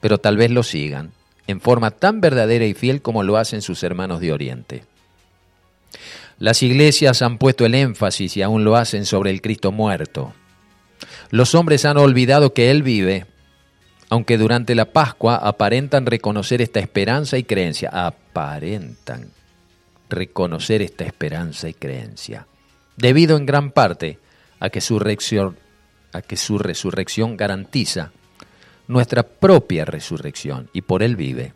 pero 0.00 0.18
tal 0.18 0.36
vez 0.36 0.50
lo 0.50 0.62
sigan, 0.62 1.12
en 1.46 1.60
forma 1.60 1.90
tan 1.90 2.20
verdadera 2.20 2.64
y 2.64 2.74
fiel 2.74 3.02
como 3.02 3.22
lo 3.22 3.36
hacen 3.36 3.62
sus 3.62 3.82
hermanos 3.82 4.20
de 4.20 4.32
Oriente. 4.32 4.84
Las 6.38 6.62
iglesias 6.62 7.20
han 7.20 7.36
puesto 7.36 7.66
el 7.66 7.74
énfasis 7.74 8.36
y 8.36 8.42
aún 8.42 8.64
lo 8.64 8.76
hacen 8.76 9.04
sobre 9.04 9.30
el 9.30 9.42
Cristo 9.42 9.72
muerto. 9.72 10.32
Los 11.30 11.54
hombres 11.54 11.84
han 11.84 11.98
olvidado 11.98 12.54
que 12.54 12.70
Él 12.70 12.82
vive, 12.82 13.26
aunque 14.10 14.36
durante 14.36 14.74
la 14.74 14.86
Pascua 14.86 15.36
aparentan 15.36 16.04
reconocer 16.04 16.60
esta 16.60 16.80
esperanza 16.80 17.38
y 17.38 17.44
creencia. 17.44 17.90
Aparentan 17.90 19.30
reconocer 20.08 20.82
esta 20.82 21.04
esperanza 21.04 21.68
y 21.68 21.74
creencia, 21.74 22.46
debido 22.96 23.36
en 23.36 23.46
gran 23.46 23.70
parte 23.70 24.18
a 24.58 24.68
que 24.68 24.80
su, 24.80 24.98
a 26.12 26.22
que 26.22 26.36
su 26.36 26.58
resurrección 26.58 27.36
garantiza 27.36 28.10
nuestra 28.88 29.22
propia 29.22 29.84
resurrección 29.84 30.68
y 30.72 30.82
por 30.82 31.04
Él 31.04 31.14
vive. 31.14 31.54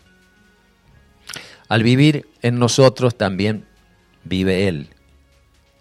Al 1.69 1.83
vivir 1.83 2.29
en 2.43 2.61
nosotros 2.61 3.19
también 3.19 3.67
vive 4.23 4.69
Él 4.69 4.91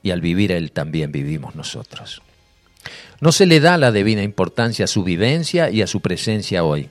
y 0.02 0.10
al 0.10 0.22
vivir 0.22 0.52
Él 0.52 0.72
también 0.72 1.12
vivimos 1.12 1.54
nosotros. 1.54 2.24
No 3.24 3.32
se 3.32 3.46
le 3.46 3.62
da 3.62 3.78
la 3.78 3.94
debida 3.94 4.22
importancia 4.22 4.84
a 4.84 4.90
su 4.90 5.06
vivencia 5.06 5.70
y 5.70 5.82
a 5.82 5.88
su 5.88 6.02
presencia 6.02 6.66
hoy, 6.66 6.90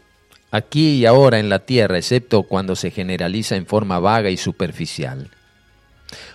aquí 0.50 0.94
y 0.94 1.04
ahora 1.04 1.38
en 1.38 1.50
la 1.50 1.58
tierra, 1.58 1.98
excepto 1.98 2.44
cuando 2.44 2.74
se 2.74 2.90
generaliza 2.90 3.54
en 3.56 3.66
forma 3.66 3.98
vaga 3.98 4.30
y 4.30 4.38
superficial. 4.38 5.28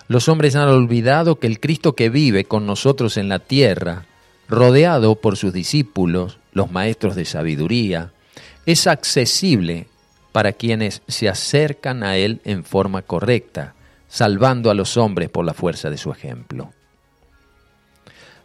Los 0.08 0.30
hombres 0.30 0.56
han 0.56 0.68
olvidado 0.68 1.40
que 1.40 1.48
el 1.48 1.60
Cristo 1.60 1.96
que 1.96 2.10
vive 2.10 2.46
con 2.46 2.68
nosotros 2.68 3.18
en 3.18 3.28
la 3.28 3.40
tierra, 3.40 4.06
rodeado 4.48 5.16
por 5.16 5.36
sus 5.36 5.52
discípulos, 5.52 6.38
los 6.52 6.70
maestros 6.70 7.16
de 7.16 7.26
sabiduría, 7.26 8.12
es 8.68 8.86
accesible 8.86 9.88
para 10.32 10.54
quienes 10.54 11.02
se 11.08 11.28
acercan 11.28 12.04
a 12.04 12.18
Él 12.18 12.40
en 12.46 12.64
forma 12.64 13.02
correcta, 13.02 13.74
salvando 14.08 14.70
a 14.70 14.76
los 14.76 14.96
hombres 14.96 15.32
por 15.32 15.44
la 15.44 15.56
fuerza 15.56 15.90
de 15.90 15.98
su 15.98 16.12
ejemplo. 16.12 16.72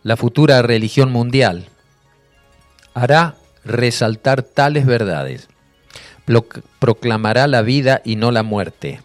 La 0.03 0.17
futura 0.17 0.63
religión 0.63 1.13
mundial 1.13 1.67
hará 2.95 3.37
resaltar 3.65 4.43
tales 4.43 4.87
verdades, 4.87 5.49
proclamará 6.79 7.47
la 7.47 7.63
vida 7.63 8.03
y 8.05 8.17
no 8.17 8.31
la 8.31 8.43
muerte, 8.43 9.01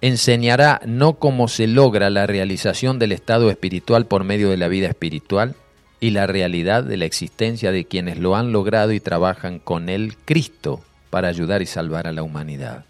enseñará 0.00 0.80
no 0.86 1.14
cómo 1.14 1.48
se 1.48 1.66
logra 1.66 2.10
la 2.10 2.26
realización 2.26 2.98
del 2.98 3.12
estado 3.12 3.50
espiritual 3.50 4.06
por 4.06 4.24
medio 4.24 4.50
de 4.50 4.56
la 4.56 4.68
vida 4.68 4.88
espiritual, 4.88 5.54
y 6.00 6.10
la 6.10 6.26
realidad 6.26 6.82
de 6.82 6.96
la 6.96 7.04
existencia 7.04 7.70
de 7.72 7.84
quienes 7.84 8.18
lo 8.18 8.34
han 8.34 8.52
logrado 8.52 8.92
y 8.92 9.00
trabajan 9.00 9.58
con 9.58 9.90
el 9.90 10.16
Cristo 10.16 10.80
para 11.10 11.28
ayudar 11.28 11.60
y 11.60 11.66
salvar 11.66 12.06
a 12.06 12.12
la 12.12 12.22
humanidad. 12.22 12.86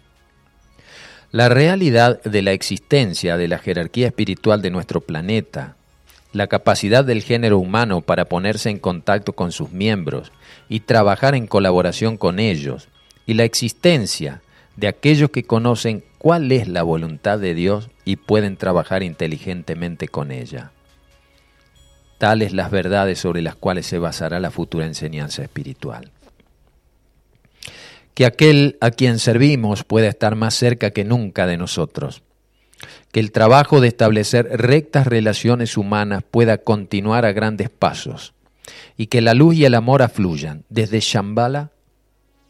La 1.31 1.49
realidad 1.49 2.21
de 2.23 2.41
la 2.41 2.53
existencia 2.53 3.37
de 3.37 3.47
la 3.47 3.59
jerarquía 3.59 4.07
espiritual 4.07 4.61
de 4.61 4.71
nuestro 4.71 5.01
planeta, 5.01 5.75
la 6.33 6.47
capacidad 6.47 7.03
del 7.03 7.23
género 7.23 7.57
humano 7.57 8.01
para 8.01 8.25
ponerse 8.25 8.69
en 8.69 8.79
contacto 8.79 9.33
con 9.33 9.51
sus 9.51 9.71
miembros 9.71 10.31
y 10.69 10.81
trabajar 10.81 11.35
en 11.35 11.47
colaboración 11.47 12.17
con 12.17 12.39
ellos, 12.39 12.87
y 13.25 13.33
la 13.33 13.43
existencia 13.43 14.41
de 14.77 14.87
aquellos 14.87 15.29
que 15.29 15.43
conocen 15.43 16.03
cuál 16.17 16.51
es 16.51 16.67
la 16.67 16.83
voluntad 16.83 17.39
de 17.39 17.53
Dios 17.53 17.89
y 18.05 18.15
pueden 18.15 18.57
trabajar 18.57 19.03
inteligentemente 19.03 20.07
con 20.07 20.31
ella 20.31 20.71
tales 22.21 22.53
las 22.53 22.69
verdades 22.69 23.17
sobre 23.17 23.41
las 23.41 23.55
cuales 23.55 23.87
se 23.87 23.97
basará 23.97 24.39
la 24.39 24.51
futura 24.51 24.85
enseñanza 24.85 25.41
espiritual. 25.41 26.11
Que 28.13 28.27
aquel 28.27 28.77
a 28.79 28.91
quien 28.91 29.17
servimos 29.17 29.83
pueda 29.83 30.07
estar 30.07 30.35
más 30.35 30.53
cerca 30.53 30.91
que 30.91 31.03
nunca 31.03 31.47
de 31.47 31.57
nosotros. 31.57 32.21
Que 33.11 33.19
el 33.19 33.31
trabajo 33.31 33.81
de 33.81 33.89
establecer 33.89 34.47
rectas 34.53 35.07
relaciones 35.07 35.77
humanas 35.77 36.23
pueda 36.29 36.59
continuar 36.59 37.25
a 37.25 37.33
grandes 37.33 37.69
pasos. 37.69 38.33
Y 38.97 39.07
que 39.07 39.21
la 39.21 39.33
luz 39.33 39.55
y 39.55 39.65
el 39.65 39.75
amor 39.75 40.01
afluyan 40.01 40.63
desde 40.69 40.99
Shambhala 40.99 41.71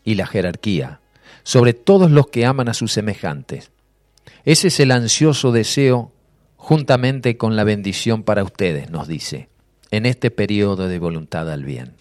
y 0.03 0.15
la 0.15 0.27
jerarquía 0.27 1.00
sobre 1.44 1.74
todos 1.74 2.12
los 2.12 2.27
que 2.27 2.46
aman 2.46 2.70
a 2.70 2.74
sus 2.74 2.91
semejantes. 2.91 3.72
Ese 4.46 4.68
es 4.68 4.80
el 4.80 4.91
ansioso 4.91 5.51
deseo 5.51 6.12
juntamente 6.58 7.38
con 7.38 7.56
la 7.56 7.63
bendición 7.63 8.24
para 8.24 8.44
ustedes, 8.44 8.91
nos 8.91 9.08
dice 9.08 9.50
en 9.91 10.06
este 10.06 10.32
periodo 10.32 10.88
de 10.88 11.00
voluntad 11.00 11.51
al 11.51 11.65
bien. 11.65 11.94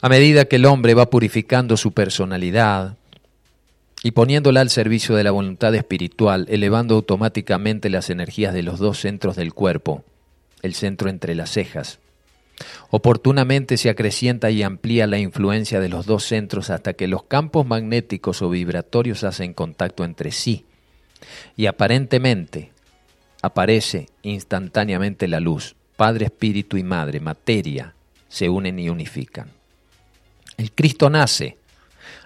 A 0.00 0.08
medida 0.08 0.46
que 0.46 0.56
el 0.56 0.64
hombre 0.64 0.94
va 0.94 1.10
purificando 1.10 1.76
su 1.76 1.92
personalidad 1.92 2.96
y 4.02 4.12
poniéndola 4.12 4.60
al 4.60 4.70
servicio 4.70 5.14
de 5.14 5.24
la 5.24 5.30
voluntad 5.30 5.74
espiritual, 5.74 6.46
elevando 6.48 6.96
automáticamente 6.96 7.90
las 7.90 8.10
energías 8.10 8.52
de 8.54 8.62
los 8.62 8.78
dos 8.78 8.98
centros 8.98 9.36
del 9.36 9.54
cuerpo, 9.54 10.04
el 10.62 10.74
centro 10.74 11.08
entre 11.08 11.34
las 11.34 11.50
cejas, 11.50 12.00
Oportunamente 12.90 13.76
se 13.76 13.90
acrecienta 13.90 14.50
y 14.50 14.62
amplía 14.62 15.06
la 15.06 15.18
influencia 15.18 15.80
de 15.80 15.88
los 15.88 16.06
dos 16.06 16.24
centros 16.24 16.70
hasta 16.70 16.92
que 16.92 17.08
los 17.08 17.24
campos 17.24 17.66
magnéticos 17.66 18.42
o 18.42 18.50
vibratorios 18.50 19.24
hacen 19.24 19.54
contacto 19.54 20.04
entre 20.04 20.30
sí 20.30 20.64
y 21.56 21.66
aparentemente 21.66 22.70
aparece 23.40 24.08
instantáneamente 24.22 25.28
la 25.28 25.40
luz. 25.40 25.74
Padre, 25.96 26.26
Espíritu 26.26 26.76
y 26.76 26.82
Madre, 26.82 27.20
materia, 27.20 27.94
se 28.28 28.48
unen 28.48 28.78
y 28.78 28.88
unifican. 28.88 29.48
El 30.56 30.72
Cristo 30.72 31.10
nace. 31.10 31.56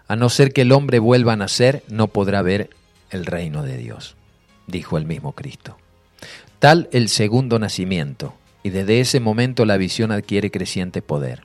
A 0.08 0.16
no 0.16 0.28
ser 0.28 0.52
que 0.52 0.62
el 0.62 0.72
hombre 0.72 0.98
vuelva 0.98 1.32
a 1.32 1.36
nacer, 1.36 1.82
no 1.88 2.08
podrá 2.08 2.42
ver 2.42 2.70
el 3.10 3.26
reino 3.26 3.62
de 3.62 3.76
Dios, 3.76 4.16
dijo 4.66 4.98
el 4.98 5.04
mismo 5.04 5.32
Cristo. 5.32 5.76
Tal 6.58 6.88
el 6.92 7.08
segundo 7.08 7.58
nacimiento, 7.58 8.34
y 8.62 8.70
desde 8.70 9.00
ese 9.00 9.20
momento 9.20 9.64
la 9.64 9.76
visión 9.76 10.12
adquiere 10.12 10.50
creciente 10.50 11.02
poder. 11.02 11.42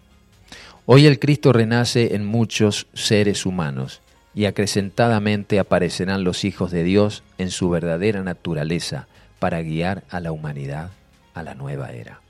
Hoy 0.85 1.05
el 1.05 1.19
Cristo 1.19 1.53
renace 1.53 2.15
en 2.15 2.25
muchos 2.25 2.87
seres 2.93 3.45
humanos, 3.45 4.01
y 4.33 4.45
acrecentadamente 4.45 5.59
aparecerán 5.59 6.23
los 6.23 6.45
hijos 6.45 6.71
de 6.71 6.83
Dios 6.83 7.23
en 7.37 7.51
su 7.51 7.69
verdadera 7.69 8.23
naturaleza, 8.23 9.07
para 9.39 9.61
guiar 9.63 10.03
a 10.09 10.19
la 10.19 10.31
humanidad 10.31 10.91
a 11.33 11.43
la 11.43 11.55
nueva 11.55 11.91
era. 11.91 12.21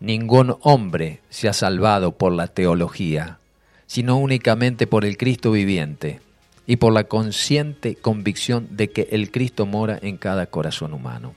Ningún 0.00 0.56
hombre 0.60 1.20
se 1.30 1.48
ha 1.48 1.52
salvado 1.52 2.12
por 2.12 2.32
la 2.32 2.48
teología, 2.48 3.38
sino 3.86 4.16
únicamente 4.16 4.86
por 4.86 5.04
el 5.04 5.16
Cristo 5.16 5.52
viviente 5.52 6.20
y 6.66 6.76
por 6.76 6.92
la 6.92 7.04
consciente 7.04 7.94
convicción 7.94 8.68
de 8.70 8.90
que 8.90 9.08
el 9.12 9.30
Cristo 9.30 9.66
mora 9.66 9.98
en 10.02 10.16
cada 10.16 10.46
corazón 10.46 10.92
humano. 10.92 11.34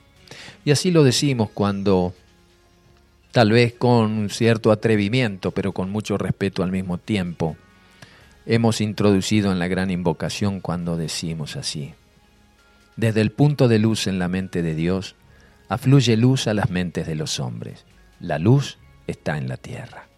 Y 0.64 0.72
así 0.72 0.90
lo 0.90 1.04
decimos 1.04 1.50
cuando 1.52 2.14
tal 3.32 3.52
vez 3.52 3.74
con 3.74 4.28
cierto 4.30 4.72
atrevimiento, 4.72 5.52
pero 5.52 5.72
con 5.72 5.90
mucho 5.90 6.18
respeto 6.18 6.62
al 6.62 6.72
mismo 6.72 6.98
tiempo, 6.98 7.56
hemos 8.46 8.80
introducido 8.80 9.52
en 9.52 9.58
la 9.58 9.68
gran 9.68 9.90
invocación 9.90 10.60
cuando 10.60 10.96
decimos 10.96 11.56
así. 11.56 11.94
Desde 12.96 13.20
el 13.20 13.30
punto 13.30 13.68
de 13.68 13.78
luz 13.78 14.06
en 14.06 14.18
la 14.18 14.28
mente 14.28 14.62
de 14.62 14.74
Dios, 14.74 15.14
afluye 15.68 16.16
luz 16.16 16.48
a 16.48 16.54
las 16.54 16.70
mentes 16.70 17.06
de 17.06 17.14
los 17.14 17.38
hombres. 17.38 17.86
La 18.18 18.38
luz 18.38 18.78
está 19.06 19.38
en 19.38 19.48
la 19.48 19.56
tierra. 19.56 20.09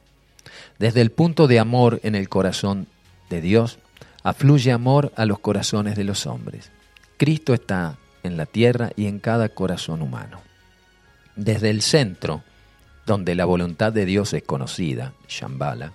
Desde 0.83 1.01
el 1.01 1.13
punto 1.13 1.47
de 1.47 1.61
amor 1.61 2.01
en 2.03 2.17
el 2.17 2.29
corazón 2.29 2.89
de 3.31 3.41
Dios, 3.41 3.79
afluye 4.25 4.73
amor 4.73 5.13
a 5.15 5.27
los 5.27 5.39
corazones 5.39 5.95
de 5.95 6.03
los 6.03 6.27
hombres. 6.27 6.73
Cristo 7.19 7.55
está 7.55 7.99
en 8.25 8.37
la 8.37 8.47
tierra 8.47 8.91
y 8.97 9.07
en 9.07 9.21
cada 9.21 9.49
corazón 9.51 10.03
humano. 10.03 10.41
Desde 11.37 11.71
el 11.71 11.83
centro, 11.83 12.43
donde 13.07 13.37
la 13.37 13.45
voluntad 13.45 13.93
de 13.93 14.07
Dios 14.07 14.35
es 14.35 14.43
conocida, 14.43 15.13
Shambhala, 15.29 15.93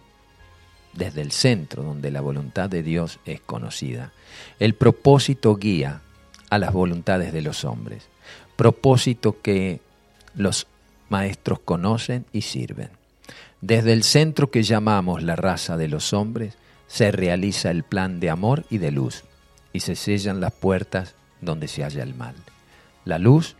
desde 0.93 1.19
el 1.19 1.33
centro 1.33 1.83
donde 1.83 2.09
la 2.09 2.21
voluntad 2.21 2.69
de 2.69 2.81
Dios 2.81 3.19
es 3.25 3.41
conocida, 3.41 4.13
el 4.57 4.73
propósito 4.73 5.57
guía 5.57 5.99
a 6.49 6.57
las 6.59 6.71
voluntades 6.71 7.33
de 7.33 7.41
los 7.41 7.65
hombres, 7.65 8.07
propósito 8.55 9.41
que 9.41 9.81
los 10.33 10.65
maestros 11.09 11.59
conocen 11.59 12.25
y 12.31 12.43
sirven. 12.43 12.91
Desde 13.61 13.93
el 13.93 14.03
centro 14.03 14.51
que 14.51 14.63
llamamos 14.63 15.23
la 15.23 15.35
raza 15.35 15.77
de 15.77 15.87
los 15.87 16.13
hombres, 16.13 16.57
se 16.87 17.11
realiza 17.11 17.71
el 17.71 17.83
plan 17.83 18.19
de 18.19 18.29
amor 18.29 18.65
y 18.69 18.77
de 18.77 18.91
luz, 18.91 19.23
y 19.73 19.79
se 19.81 19.95
sellan 19.95 20.39
las 20.39 20.53
puertas 20.53 21.15
donde 21.41 21.67
se 21.67 21.83
halla 21.83 22.03
el 22.03 22.13
mal. 22.13 22.35
La 23.05 23.19
luz, 23.19 23.55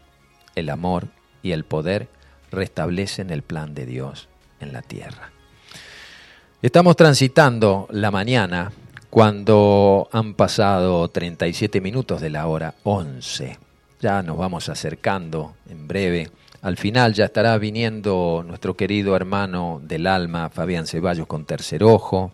el 0.55 0.69
amor 0.69 1.07
y 1.43 1.51
el 1.51 1.63
poder 1.65 2.09
restablecen 2.51 3.29
el 3.29 3.41
plan 3.41 3.73
de 3.73 3.85
Dios 3.85 4.29
en 4.59 4.73
la 4.73 4.81
tierra. 4.81 5.31
Estamos 6.61 6.95
transitando 6.95 7.87
la 7.91 8.11
mañana 8.11 8.71
cuando 9.09 10.09
han 10.11 10.33
pasado 10.33 11.07
37 11.07 11.81
minutos 11.81 12.21
de 12.21 12.29
la 12.29 12.47
hora 12.47 12.75
11. 12.83 13.57
Ya 13.99 14.21
nos 14.21 14.37
vamos 14.37 14.69
acercando 14.69 15.55
en 15.69 15.87
breve. 15.87 16.29
Al 16.61 16.77
final 16.77 17.13
ya 17.13 17.25
estará 17.25 17.57
viniendo 17.57 18.43
nuestro 18.45 18.75
querido 18.75 19.15
hermano 19.15 19.79
del 19.83 20.07
alma, 20.07 20.49
Fabián 20.49 20.87
Ceballos, 20.87 21.27
con 21.27 21.45
tercer 21.45 21.83
ojo. 21.83 22.31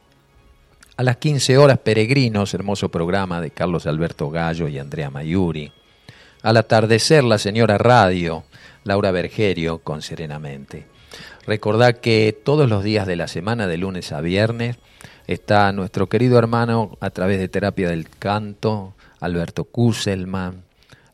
A 0.95 1.03
las 1.03 1.17
15 1.17 1.57
horas, 1.57 1.79
Peregrinos, 1.79 2.53
hermoso 2.53 2.89
programa 2.89 3.41
de 3.41 3.51
Carlos 3.51 3.85
Alberto 3.85 4.29
Gallo 4.29 4.67
y 4.67 4.79
Andrea 4.79 5.09
Mayuri. 5.09 5.71
Al 6.41 6.57
atardecer, 6.57 7.23
la 7.23 7.37
señora 7.37 7.77
Radio, 7.77 8.43
Laura 8.83 9.11
Bergerio, 9.11 9.79
con 9.79 10.01
Serenamente. 10.01 10.85
Recordad 11.45 11.95
que 11.95 12.37
todos 12.43 12.69
los 12.69 12.83
días 12.83 13.05
de 13.05 13.15
la 13.15 13.27
semana, 13.27 13.67
de 13.67 13.77
lunes 13.77 14.11
a 14.11 14.21
viernes, 14.21 14.77
está 15.27 15.71
nuestro 15.73 16.07
querido 16.07 16.37
hermano 16.37 16.97
a 17.01 17.09
través 17.09 17.39
de 17.39 17.49
Terapia 17.49 17.89
del 17.89 18.09
Canto, 18.09 18.93
Alberto 19.19 19.65
Kusselman. 19.65 20.63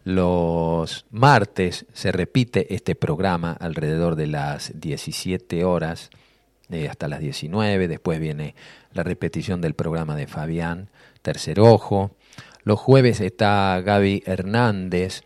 Los 0.03 1.05
martes 1.11 1.85
se 1.93 2.11
repite 2.11 2.73
este 2.73 2.95
programa 2.95 3.51
alrededor 3.51 4.15
de 4.15 4.27
las 4.27 4.71
17 4.79 5.63
horas 5.65 6.09
eh, 6.69 6.87
hasta 6.87 7.07
las 7.07 7.19
19. 7.19 7.87
Después 7.87 8.19
viene 8.19 8.55
la 8.93 9.03
repetición 9.03 9.61
del 9.61 9.73
programa 9.73 10.15
de 10.15 10.27
Fabián, 10.27 10.89
Tercer 11.21 11.59
Ojo. 11.59 12.11
Los 12.63 12.79
jueves 12.79 13.19
está 13.19 13.81
Gaby 13.81 14.23
Hernández 14.25 15.23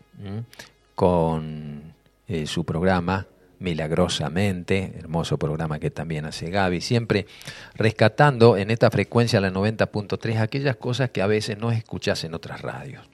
con 0.94 1.94
eh, 2.26 2.46
su 2.46 2.64
programa 2.64 3.26
Milagrosamente, 3.60 4.94
hermoso 4.98 5.38
programa 5.38 5.78
que 5.78 5.90
también 5.90 6.26
hace 6.26 6.50
Gaby, 6.50 6.80
siempre 6.80 7.26
rescatando 7.74 8.58
en 8.58 8.70
esta 8.70 8.90
frecuencia 8.90 9.40
la 9.40 9.50
90.3 9.50 10.40
aquellas 10.40 10.76
cosas 10.76 11.10
que 11.10 11.22
a 11.22 11.26
veces 11.26 11.56
no 11.56 11.70
escuchas 11.70 12.24
en 12.24 12.34
otras 12.34 12.60
radios. 12.60 13.08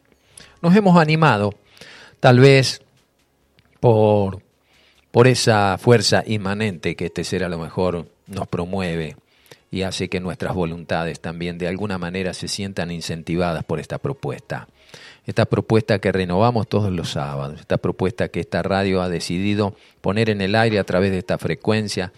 Nos 0.63 0.77
hemos 0.77 0.99
animado, 0.99 1.55
tal 2.21 2.39
vez 2.39 2.83
por, 3.81 4.43
por 5.11 5.27
esa 5.27 5.79
fuerza 5.79 6.23
inmanente 6.27 6.97
que 6.97 7.07
este 7.07 7.25
ser 7.25 7.45
a 7.45 7.49
lo 7.49 7.59
mejor 7.59 8.07
nos 8.27 8.47
promueve 8.47 9.17
y 9.71 9.83
hace 9.83 10.09
que 10.09 10.21
nuestras 10.21 10.55
voluntades 10.55 11.21
también 11.21 11.57
de 11.57 11.69
alguna 11.69 11.97
manera 11.97 12.35
se 12.35 12.47
sientan 12.47 12.91
incentivadas 12.91 13.65
por 13.65 13.81
esta 13.81 13.99
propuesta. 13.99 14.69
Esta 15.25 15.47
propuesta 15.47 15.99
que 15.99 16.13
renovamos 16.13 16.69
todos 16.69 16.93
los 16.93 17.11
sábados, 17.11 17.61
esta 17.61 17.79
propuesta 17.79 18.29
que 18.29 18.41
esta 18.41 18.63
radio 18.63 19.01
ha 19.01 19.09
decidido 19.09 19.77
poner 20.01 20.29
en 20.29 20.41
el 20.41 20.55
aire 20.57 20.79
a 20.79 20.85
través 20.85 21.11
de 21.11 21.19
esta 21.19 21.39
frecuencia, 21.39 22.13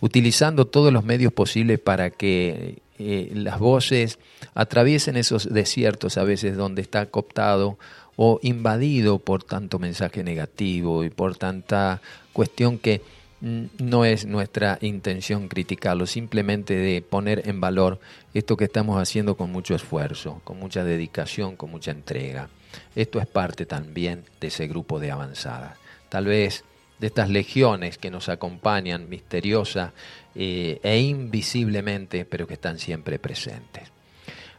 utilizando 0.00 0.66
todos 0.66 0.92
los 0.92 1.02
medios 1.04 1.32
posibles 1.32 1.78
para 1.78 2.10
que 2.10 2.78
eh, 2.98 3.30
las 3.34 3.58
voces 3.58 4.18
atraviesen 4.54 5.16
esos 5.16 5.52
desiertos 5.52 6.18
a 6.18 6.24
veces 6.24 6.56
donde 6.56 6.82
está 6.82 7.06
cooptado 7.06 7.78
o 8.16 8.40
invadido 8.42 9.18
por 9.20 9.44
tanto 9.44 9.78
mensaje 9.78 10.24
negativo 10.24 11.04
y 11.04 11.10
por 11.10 11.36
tanta 11.36 12.00
cuestión 12.32 12.78
que 12.78 13.02
no 13.40 14.04
es 14.04 14.26
nuestra 14.26 14.78
intención 14.80 15.46
criticarlo, 15.46 16.06
simplemente 16.06 16.74
de 16.74 17.02
poner 17.02 17.48
en 17.48 17.60
valor 17.60 18.00
esto 18.34 18.56
que 18.56 18.64
estamos 18.64 19.00
haciendo 19.00 19.36
con 19.36 19.52
mucho 19.52 19.76
esfuerzo, 19.76 20.40
con 20.42 20.58
mucha 20.58 20.82
dedicación, 20.82 21.54
con 21.54 21.70
mucha 21.70 21.92
entrega. 21.92 22.48
Esto 22.96 23.20
es 23.20 23.26
parte 23.26 23.64
también 23.64 24.24
de 24.40 24.48
ese 24.48 24.66
grupo 24.66 24.98
de 24.98 25.12
avanzada. 25.12 25.76
Tal 26.08 26.26
vez 26.26 26.64
de 26.98 27.06
estas 27.06 27.30
legiones 27.30 27.96
que 27.96 28.10
nos 28.10 28.28
acompañan 28.28 29.08
misteriosa 29.08 29.92
eh, 30.40 30.78
e 30.84 31.00
invisiblemente, 31.00 32.24
pero 32.24 32.46
que 32.46 32.54
están 32.54 32.78
siempre 32.78 33.18
presentes. 33.18 33.90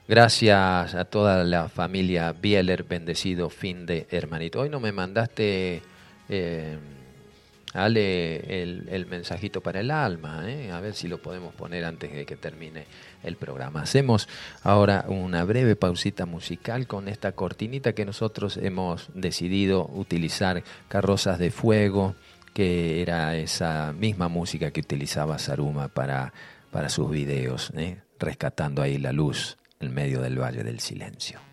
Gracias 0.10 0.94
a 0.94 1.06
toda 1.06 1.46
la 1.46 1.70
familia 1.70 2.34
Bieler, 2.34 2.84
bendecido 2.84 3.50
fin 3.50 3.86
de 3.86 4.06
hermanito. 4.12 4.60
Hoy 4.60 4.70
no 4.70 4.82
me 4.82 4.92
mandaste... 4.92 5.82
Eh, 6.28 6.78
Ale 7.74 8.63
el, 8.63 9.06
mensajito 9.08 9.62
para 9.62 9.80
el 9.82 9.92
alma, 9.92 10.50
¿eh? 10.50 10.72
a 10.72 10.80
ver 10.80 10.96
si 10.96 11.08
lo 11.08 11.22
podemos 11.22 11.54
poner 11.54 11.86
antes 11.86 12.12
de 12.12 12.26
que 12.26 12.36
termine 12.36 12.86
el 13.22 13.36
programa. 13.36 13.84
Hacemos 13.84 14.28
ahora 14.63 15.06
una 15.08 15.44
breve 15.44 15.76
pausita 15.76 16.26
musical 16.26 16.88
con 16.88 17.08
esta 17.08 17.34
cortinita 17.34 17.94
que 17.94 18.06
nosotros 18.06 18.58
hemos 18.58 19.10
decidido 19.13 19.88
utilizar, 19.94 20.63
Carrozas 20.88 21.38
de 21.38 21.52
Fuego, 21.52 22.15
que 22.54 23.02
era 23.02 23.36
esa 23.36 23.94
misma 23.94 24.28
música 24.28 24.72
que 24.72 24.82
utilizaba 24.82 25.40
Saruma 25.40 25.88
para, 25.88 26.34
para 26.72 26.90
sus 26.90 27.10
videos, 27.10 27.72
¿eh? 27.76 28.02
rescatando 28.20 28.82
ahí 28.82 28.98
la 28.98 29.12
luz 29.12 29.58
en 29.80 29.94
medio 29.94 30.22
del 30.22 30.40
Valle 30.40 30.64
del 30.64 30.80
Silencio. 30.80 31.49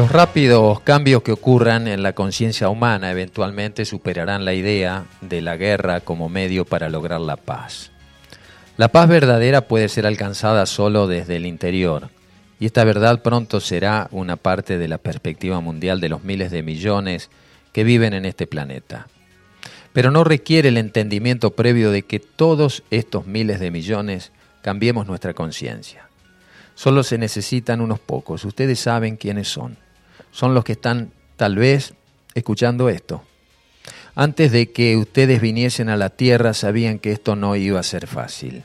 Los 0.00 0.12
rápidos 0.12 0.80
cambios 0.80 1.22
que 1.22 1.30
ocurran 1.30 1.86
en 1.86 2.02
la 2.02 2.14
conciencia 2.14 2.70
humana 2.70 3.10
eventualmente 3.10 3.84
superarán 3.84 4.46
la 4.46 4.54
idea 4.54 5.04
de 5.20 5.42
la 5.42 5.58
guerra 5.58 6.00
como 6.00 6.30
medio 6.30 6.64
para 6.64 6.88
lograr 6.88 7.20
la 7.20 7.36
paz. 7.36 7.90
La 8.78 8.88
paz 8.88 9.10
verdadera 9.10 9.68
puede 9.68 9.90
ser 9.90 10.06
alcanzada 10.06 10.64
solo 10.64 11.06
desde 11.06 11.36
el 11.36 11.44
interior, 11.44 12.08
y 12.58 12.64
esta 12.64 12.82
verdad 12.84 13.20
pronto 13.20 13.60
será 13.60 14.08
una 14.10 14.36
parte 14.36 14.78
de 14.78 14.88
la 14.88 14.96
perspectiva 14.96 15.60
mundial 15.60 16.00
de 16.00 16.08
los 16.08 16.24
miles 16.24 16.50
de 16.50 16.62
millones 16.62 17.28
que 17.74 17.84
viven 17.84 18.14
en 18.14 18.24
este 18.24 18.46
planeta. 18.46 19.06
Pero 19.92 20.10
no 20.10 20.24
requiere 20.24 20.70
el 20.70 20.78
entendimiento 20.78 21.50
previo 21.50 21.90
de 21.90 22.04
que 22.04 22.20
todos 22.20 22.84
estos 22.90 23.26
miles 23.26 23.60
de 23.60 23.70
millones 23.70 24.32
cambiemos 24.62 25.06
nuestra 25.06 25.34
conciencia. 25.34 26.08
Solo 26.74 27.02
se 27.02 27.18
necesitan 27.18 27.82
unos 27.82 28.00
pocos. 28.00 28.46
Ustedes 28.46 28.80
saben 28.80 29.18
quiénes 29.18 29.48
son. 29.48 29.76
Son 30.30 30.54
los 30.54 30.64
que 30.64 30.72
están 30.72 31.12
tal 31.36 31.56
vez 31.56 31.94
escuchando 32.34 32.88
esto. 32.88 33.22
Antes 34.14 34.52
de 34.52 34.70
que 34.72 34.96
ustedes 34.96 35.40
viniesen 35.40 35.88
a 35.88 35.96
la 35.96 36.10
tierra 36.10 36.54
sabían 36.54 36.98
que 36.98 37.12
esto 37.12 37.36
no 37.36 37.56
iba 37.56 37.80
a 37.80 37.84
ser 37.84 38.06
fácil. 38.06 38.64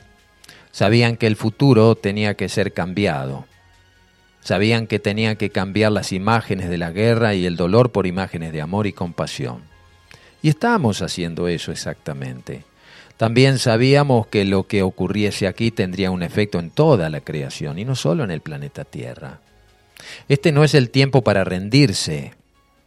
Sabían 0.72 1.16
que 1.16 1.26
el 1.26 1.36
futuro 1.36 1.94
tenía 1.94 2.34
que 2.34 2.48
ser 2.48 2.72
cambiado. 2.72 3.46
Sabían 4.42 4.86
que 4.86 4.98
tenía 4.98 5.36
que 5.36 5.50
cambiar 5.50 5.92
las 5.92 6.12
imágenes 6.12 6.68
de 6.68 6.78
la 6.78 6.90
guerra 6.90 7.34
y 7.34 7.46
el 7.46 7.56
dolor 7.56 7.90
por 7.90 8.06
imágenes 8.06 8.52
de 8.52 8.60
amor 8.60 8.86
y 8.86 8.92
compasión. 8.92 9.62
Y 10.42 10.50
estábamos 10.50 11.02
haciendo 11.02 11.48
eso 11.48 11.72
exactamente. 11.72 12.64
También 13.16 13.58
sabíamos 13.58 14.26
que 14.26 14.44
lo 14.44 14.66
que 14.66 14.82
ocurriese 14.82 15.46
aquí 15.46 15.70
tendría 15.70 16.10
un 16.10 16.22
efecto 16.22 16.58
en 16.58 16.70
toda 16.70 17.08
la 17.08 17.22
creación 17.22 17.78
y 17.78 17.84
no 17.84 17.96
solo 17.96 18.24
en 18.24 18.30
el 18.30 18.42
planeta 18.42 18.84
Tierra. 18.84 19.40
Este 20.28 20.52
no 20.52 20.64
es 20.64 20.74
el 20.74 20.90
tiempo 20.90 21.22
para 21.22 21.44
rendirse, 21.44 22.34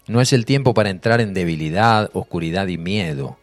no 0.07 0.21
es 0.21 0.33
el 0.33 0.45
tiempo 0.45 0.73
para 0.73 0.89
entrar 0.89 1.21
en 1.21 1.33
debilidad, 1.33 2.09
oscuridad 2.13 2.67
y 2.67 2.77
miedo. 2.77 3.37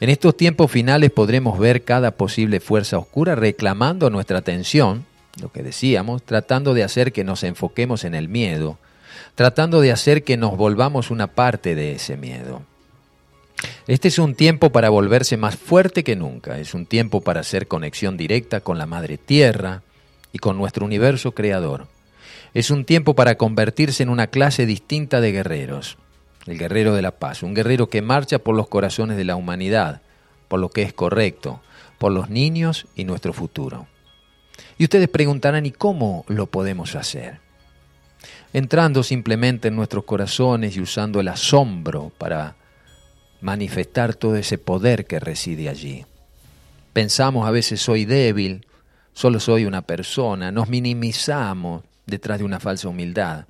En 0.00 0.08
estos 0.10 0.36
tiempos 0.36 0.70
finales 0.70 1.10
podremos 1.10 1.58
ver 1.58 1.84
cada 1.84 2.12
posible 2.12 2.60
fuerza 2.60 2.98
oscura 2.98 3.34
reclamando 3.34 4.10
nuestra 4.10 4.38
atención, 4.38 5.06
lo 5.40 5.52
que 5.52 5.62
decíamos, 5.62 6.22
tratando 6.22 6.74
de 6.74 6.82
hacer 6.82 7.12
que 7.12 7.24
nos 7.24 7.44
enfoquemos 7.44 8.04
en 8.04 8.14
el 8.14 8.28
miedo, 8.28 8.78
tratando 9.34 9.80
de 9.80 9.92
hacer 9.92 10.24
que 10.24 10.36
nos 10.36 10.56
volvamos 10.56 11.10
una 11.10 11.28
parte 11.28 11.74
de 11.74 11.92
ese 11.92 12.16
miedo. 12.16 12.62
Este 13.86 14.08
es 14.08 14.18
un 14.18 14.34
tiempo 14.34 14.70
para 14.70 14.88
volverse 14.88 15.36
más 15.36 15.56
fuerte 15.56 16.02
que 16.02 16.16
nunca, 16.16 16.58
es 16.58 16.74
un 16.74 16.86
tiempo 16.86 17.20
para 17.20 17.40
hacer 17.40 17.66
conexión 17.66 18.16
directa 18.16 18.60
con 18.60 18.78
la 18.78 18.86
Madre 18.86 19.18
Tierra 19.18 19.82
y 20.32 20.38
con 20.38 20.56
nuestro 20.56 20.84
universo 20.84 21.32
creador. 21.32 21.86
Es 22.52 22.70
un 22.70 22.84
tiempo 22.84 23.14
para 23.14 23.36
convertirse 23.36 24.02
en 24.02 24.08
una 24.08 24.26
clase 24.26 24.66
distinta 24.66 25.20
de 25.20 25.30
guerreros, 25.30 25.98
el 26.46 26.58
guerrero 26.58 26.94
de 26.94 27.02
la 27.02 27.12
paz, 27.12 27.42
un 27.42 27.54
guerrero 27.54 27.88
que 27.88 28.02
marcha 28.02 28.40
por 28.40 28.56
los 28.56 28.68
corazones 28.68 29.16
de 29.16 29.24
la 29.24 29.36
humanidad, 29.36 30.02
por 30.48 30.58
lo 30.58 30.68
que 30.68 30.82
es 30.82 30.92
correcto, 30.92 31.60
por 31.98 32.10
los 32.10 32.28
niños 32.28 32.86
y 32.96 33.04
nuestro 33.04 33.32
futuro. 33.32 33.86
Y 34.78 34.84
ustedes 34.84 35.08
preguntarán, 35.08 35.64
¿y 35.64 35.70
cómo 35.70 36.24
lo 36.26 36.46
podemos 36.46 36.96
hacer? 36.96 37.38
Entrando 38.52 39.04
simplemente 39.04 39.68
en 39.68 39.76
nuestros 39.76 40.04
corazones 40.04 40.76
y 40.76 40.80
usando 40.80 41.20
el 41.20 41.28
asombro 41.28 42.10
para 42.18 42.56
manifestar 43.40 44.14
todo 44.14 44.34
ese 44.36 44.58
poder 44.58 45.06
que 45.06 45.20
reside 45.20 45.68
allí. 45.68 46.04
Pensamos 46.92 47.46
a 47.46 47.52
veces 47.52 47.80
soy 47.80 48.06
débil, 48.06 48.66
solo 49.12 49.38
soy 49.38 49.66
una 49.66 49.82
persona, 49.82 50.50
nos 50.50 50.68
minimizamos 50.68 51.84
detrás 52.10 52.38
de 52.38 52.44
una 52.44 52.60
falsa 52.60 52.88
humildad, 52.88 53.46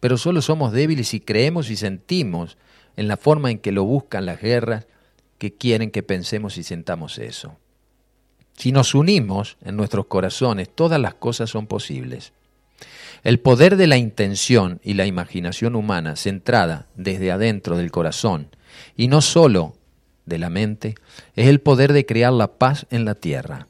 pero 0.00 0.16
solo 0.16 0.42
somos 0.42 0.72
débiles 0.72 1.14
y 1.14 1.20
creemos 1.20 1.70
y 1.70 1.76
sentimos 1.76 2.56
en 2.96 3.06
la 3.06 3.16
forma 3.16 3.50
en 3.50 3.58
que 3.58 3.72
lo 3.72 3.84
buscan 3.84 4.26
las 4.26 4.40
guerras 4.40 4.86
que 5.38 5.54
quieren 5.54 5.90
que 5.90 6.02
pensemos 6.02 6.56
y 6.56 6.62
sentamos 6.62 7.18
eso. 7.18 7.56
Si 8.56 8.72
nos 8.72 8.94
unimos 8.94 9.56
en 9.62 9.76
nuestros 9.76 10.06
corazones, 10.06 10.68
todas 10.74 11.00
las 11.00 11.14
cosas 11.14 11.48
son 11.48 11.66
posibles. 11.66 12.32
El 13.22 13.40
poder 13.40 13.76
de 13.76 13.86
la 13.86 13.98
intención 13.98 14.80
y 14.82 14.94
la 14.94 15.06
imaginación 15.06 15.76
humana 15.76 16.16
centrada 16.16 16.86
desde 16.94 17.30
adentro 17.30 17.76
del 17.76 17.90
corazón 17.90 18.48
y 18.96 19.08
no 19.08 19.20
solo 19.20 19.74
de 20.24 20.38
la 20.38 20.50
mente, 20.50 20.94
es 21.36 21.48
el 21.48 21.60
poder 21.60 21.92
de 21.92 22.06
crear 22.06 22.32
la 22.32 22.58
paz 22.58 22.86
en 22.90 23.04
la 23.04 23.14
tierra. 23.14 23.66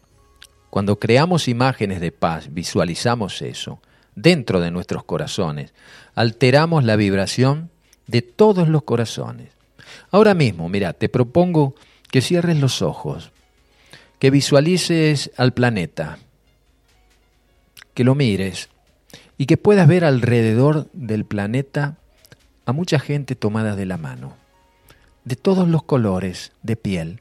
Cuando 0.68 0.99
creamos 0.99 1.49
imágenes 1.49 2.01
de 2.01 2.12
paz, 2.12 2.53
visualizamos 2.53 3.42
eso 3.42 3.81
dentro 4.14 4.61
de 4.61 4.70
nuestros 4.70 5.05
corazones, 5.05 5.73
alteramos 6.14 6.85
la 6.85 6.96
vibración 6.96 7.70
de 8.07 8.23
todos 8.23 8.68
los 8.68 8.83
corazones. 8.83 9.51
Ahora 10.11 10.35
mismo, 10.35 10.68
mira, 10.68 10.92
te 10.92 11.09
propongo 11.09 11.75
que 12.11 12.20
cierres 12.20 12.59
los 12.59 12.83
ojos, 12.83 13.33
que 14.18 14.31
visualices 14.31 15.31
al 15.37 15.53
planeta, 15.53 16.18
que 17.94 18.05
lo 18.05 18.14
mires 18.14 18.68
y 19.38 19.46
que 19.46 19.57
puedas 19.57 19.88
ver 19.88 20.05
alrededor 20.05 20.88
del 20.92 21.25
planeta 21.25 21.96
a 22.66 22.73
mucha 22.73 22.99
gente 22.99 23.35
tomada 23.35 23.77
de 23.77 23.87
la 23.87 23.96
mano 23.96 24.40
de 25.25 25.37
todos 25.37 25.68
los 25.68 25.83
colores 25.83 26.53
de 26.62 26.77
piel, 26.77 27.20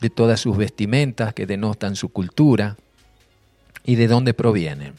de 0.00 0.10
todas 0.10 0.40
sus 0.40 0.56
vestimentas 0.56 1.34
que 1.34 1.46
denotan 1.46 1.96
su 1.96 2.10
cultura 2.10 2.76
y 3.84 3.96
de 3.96 4.08
dónde 4.08 4.34
provienen. 4.34 4.94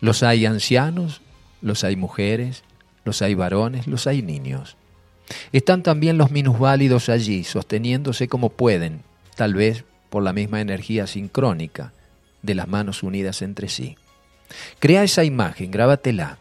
Los 0.00 0.22
hay 0.22 0.46
ancianos, 0.46 1.20
los 1.60 1.84
hay 1.84 1.96
mujeres, 1.96 2.62
los 3.04 3.22
hay 3.22 3.34
varones, 3.34 3.86
los 3.86 4.06
hay 4.06 4.22
niños. 4.22 4.76
Están 5.52 5.82
también 5.82 6.18
los 6.18 6.30
minusválidos 6.30 7.08
allí, 7.08 7.44
sosteniéndose 7.44 8.28
como 8.28 8.50
pueden, 8.50 9.02
tal 9.36 9.54
vez 9.54 9.84
por 10.08 10.22
la 10.22 10.32
misma 10.32 10.60
energía 10.60 11.06
sincrónica 11.06 11.92
de 12.42 12.54
las 12.54 12.68
manos 12.68 13.02
unidas 13.02 13.42
entre 13.42 13.68
sí. 13.68 13.96
Crea 14.78 15.04
esa 15.04 15.24
imagen, 15.24 15.70
grábatela. 15.70 16.38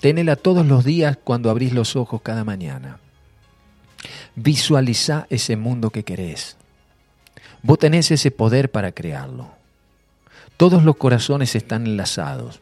Ténela 0.00 0.36
todos 0.36 0.64
los 0.66 0.84
días 0.84 1.18
cuando 1.22 1.50
abrís 1.50 1.72
los 1.72 1.96
ojos 1.96 2.22
cada 2.22 2.44
mañana. 2.44 2.98
Visualiza 4.34 5.26
ese 5.28 5.56
mundo 5.56 5.90
que 5.90 6.04
querés. 6.04 6.56
Vos 7.62 7.78
tenés 7.78 8.10
ese 8.10 8.30
poder 8.30 8.70
para 8.70 8.92
crearlo. 8.92 9.59
Todos 10.60 10.84
los 10.84 10.96
corazones 10.96 11.56
están 11.56 11.86
enlazados. 11.86 12.60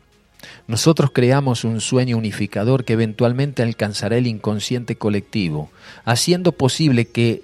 Nosotros 0.69 1.11
creamos 1.13 1.65
un 1.65 1.81
sueño 1.81 2.17
unificador 2.17 2.85
que 2.85 2.93
eventualmente 2.93 3.65
alcanzará 3.65 4.17
el 4.17 4.29
inconsciente 4.29 4.95
colectivo, 4.95 5.73
haciendo 6.05 6.53
posible 6.53 7.07
que 7.07 7.43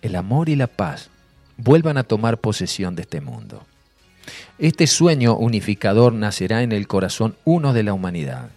el 0.00 0.14
amor 0.14 0.48
y 0.48 0.54
la 0.54 0.68
paz 0.68 1.10
vuelvan 1.56 1.98
a 1.98 2.04
tomar 2.04 2.38
posesión 2.38 2.94
de 2.94 3.02
este 3.02 3.20
mundo. 3.20 3.66
Este 4.60 4.86
sueño 4.86 5.36
unificador 5.36 6.12
nacerá 6.12 6.62
en 6.62 6.70
el 6.70 6.86
corazón 6.86 7.34
uno 7.44 7.72
de 7.72 7.82
la 7.82 7.94
humanidad. 7.94 8.50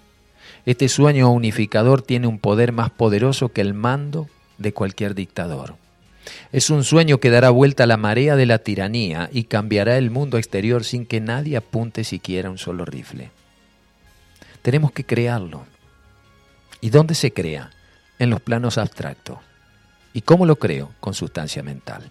Este 0.68 0.88
sueño 0.88 1.32
unificador 1.32 2.04
tiene 2.04 2.28
un 2.28 2.38
poder 2.38 2.74
más 2.74 2.92
poderoso 2.92 3.50
que 3.50 3.62
el 3.62 3.74
mando 3.74 4.28
de 4.60 4.72
cualquier 4.72 5.16
dictador. 5.16 5.78
Es 6.52 6.70
un 6.70 6.84
sueño 6.84 7.20
que 7.20 7.30
dará 7.30 7.50
vuelta 7.50 7.84
a 7.84 7.88
la 7.88 7.98
marea 7.98 8.36
de 8.36 8.46
la 8.46 8.60
tiranía 8.60 9.30
y 9.32 9.46
cambiará 9.46 9.98
el 9.98 10.12
mundo 10.12 10.38
exterior 10.38 10.84
sin 10.84 11.06
que 11.06 11.22
nadie 11.22 11.58
apunte 11.58 12.04
siquiera 12.04 12.50
un 12.50 12.58
solo 12.58 12.86
rifle. 12.86 13.32
Tenemos 14.62 14.92
que 14.92 15.04
crearlo. 15.04 15.66
¿Y 16.82 16.90
dónde 16.90 17.16
se 17.16 17.32
crea? 17.32 17.72
En 18.20 18.30
los 18.30 18.42
planos 18.42 18.78
abstractos. 18.78 19.40
¿Y 20.14 20.22
cómo 20.22 20.46
lo 20.46 20.56
creo? 20.56 20.92
Con 21.00 21.14
sustancia 21.14 21.62
mental. 21.62 22.10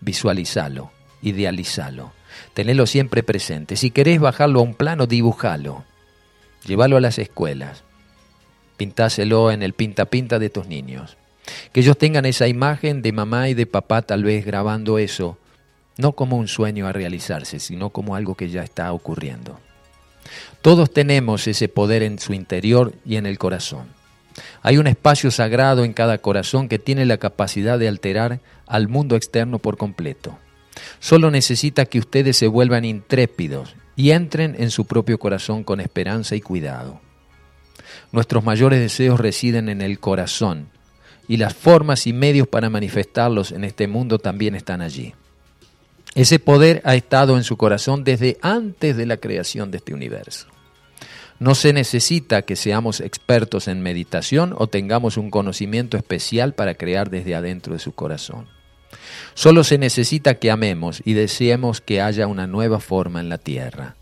Visualizalo, 0.00 0.90
idealizalo, 1.22 2.12
tenelo 2.54 2.86
siempre 2.86 3.22
presente. 3.22 3.76
Si 3.76 3.90
querés 3.90 4.20
bajarlo 4.20 4.60
a 4.60 4.62
un 4.62 4.74
plano, 4.74 5.06
dibujalo. 5.06 5.84
Llévalo 6.66 6.96
a 6.96 7.00
las 7.00 7.18
escuelas. 7.18 7.84
Pintáselo 8.76 9.50
en 9.50 9.62
el 9.62 9.74
pinta-pinta 9.74 10.38
de 10.38 10.50
tus 10.50 10.66
niños. 10.66 11.16
Que 11.72 11.80
ellos 11.80 11.98
tengan 11.98 12.24
esa 12.26 12.48
imagen 12.48 13.02
de 13.02 13.12
mamá 13.12 13.48
y 13.48 13.54
de 13.54 13.66
papá 13.66 14.02
tal 14.02 14.24
vez 14.24 14.44
grabando 14.44 14.98
eso, 14.98 15.38
no 15.96 16.12
como 16.12 16.36
un 16.36 16.48
sueño 16.48 16.86
a 16.86 16.92
realizarse, 16.92 17.60
sino 17.60 17.90
como 17.90 18.16
algo 18.16 18.34
que 18.34 18.48
ya 18.48 18.62
está 18.62 18.92
ocurriendo. 18.92 19.60
Todos 20.62 20.92
tenemos 20.92 21.46
ese 21.46 21.68
poder 21.68 22.02
en 22.02 22.18
su 22.18 22.32
interior 22.32 22.94
y 23.04 23.16
en 23.16 23.26
el 23.26 23.38
corazón. 23.38 23.86
Hay 24.62 24.78
un 24.78 24.86
espacio 24.86 25.30
sagrado 25.30 25.84
en 25.84 25.92
cada 25.92 26.18
corazón 26.18 26.68
que 26.68 26.78
tiene 26.78 27.04
la 27.04 27.18
capacidad 27.18 27.78
de 27.78 27.88
alterar 27.88 28.40
al 28.66 28.88
mundo 28.88 29.16
externo 29.16 29.58
por 29.58 29.76
completo. 29.76 30.38
Solo 30.98 31.30
necesita 31.30 31.84
que 31.84 31.98
ustedes 31.98 32.36
se 32.36 32.48
vuelvan 32.48 32.84
intrépidos 32.84 33.76
y 33.94 34.10
entren 34.10 34.56
en 34.58 34.70
su 34.70 34.86
propio 34.86 35.18
corazón 35.18 35.62
con 35.62 35.80
esperanza 35.80 36.34
y 36.34 36.40
cuidado. 36.40 37.00
Nuestros 38.10 38.42
mayores 38.42 38.80
deseos 38.80 39.20
residen 39.20 39.68
en 39.68 39.82
el 39.82 40.00
corazón 40.00 40.68
y 41.28 41.36
las 41.36 41.54
formas 41.54 42.06
y 42.06 42.12
medios 42.12 42.48
para 42.48 42.70
manifestarlos 42.70 43.52
en 43.52 43.64
este 43.64 43.88
mundo 43.88 44.18
también 44.18 44.54
están 44.54 44.82
allí. 44.82 45.14
Ese 46.14 46.38
poder 46.38 46.80
ha 46.84 46.94
estado 46.94 47.36
en 47.36 47.44
su 47.44 47.56
corazón 47.56 48.04
desde 48.04 48.38
antes 48.40 48.96
de 48.96 49.06
la 49.06 49.16
creación 49.16 49.70
de 49.70 49.78
este 49.78 49.94
universo. 49.94 50.46
No 51.40 51.56
se 51.56 51.72
necesita 51.72 52.42
que 52.42 52.54
seamos 52.54 53.00
expertos 53.00 53.66
en 53.66 53.82
meditación 53.82 54.54
o 54.56 54.68
tengamos 54.68 55.16
un 55.16 55.30
conocimiento 55.30 55.96
especial 55.96 56.54
para 56.54 56.74
crear 56.74 57.10
desde 57.10 57.34
adentro 57.34 57.72
de 57.72 57.80
su 57.80 57.92
corazón. 57.92 58.46
Solo 59.34 59.64
se 59.64 59.76
necesita 59.76 60.36
que 60.36 60.52
amemos 60.52 61.02
y 61.04 61.14
deseemos 61.14 61.80
que 61.80 62.00
haya 62.00 62.28
una 62.28 62.46
nueva 62.46 62.78
forma 62.78 63.20
en 63.20 63.28
la 63.28 63.38
tierra. 63.38 63.96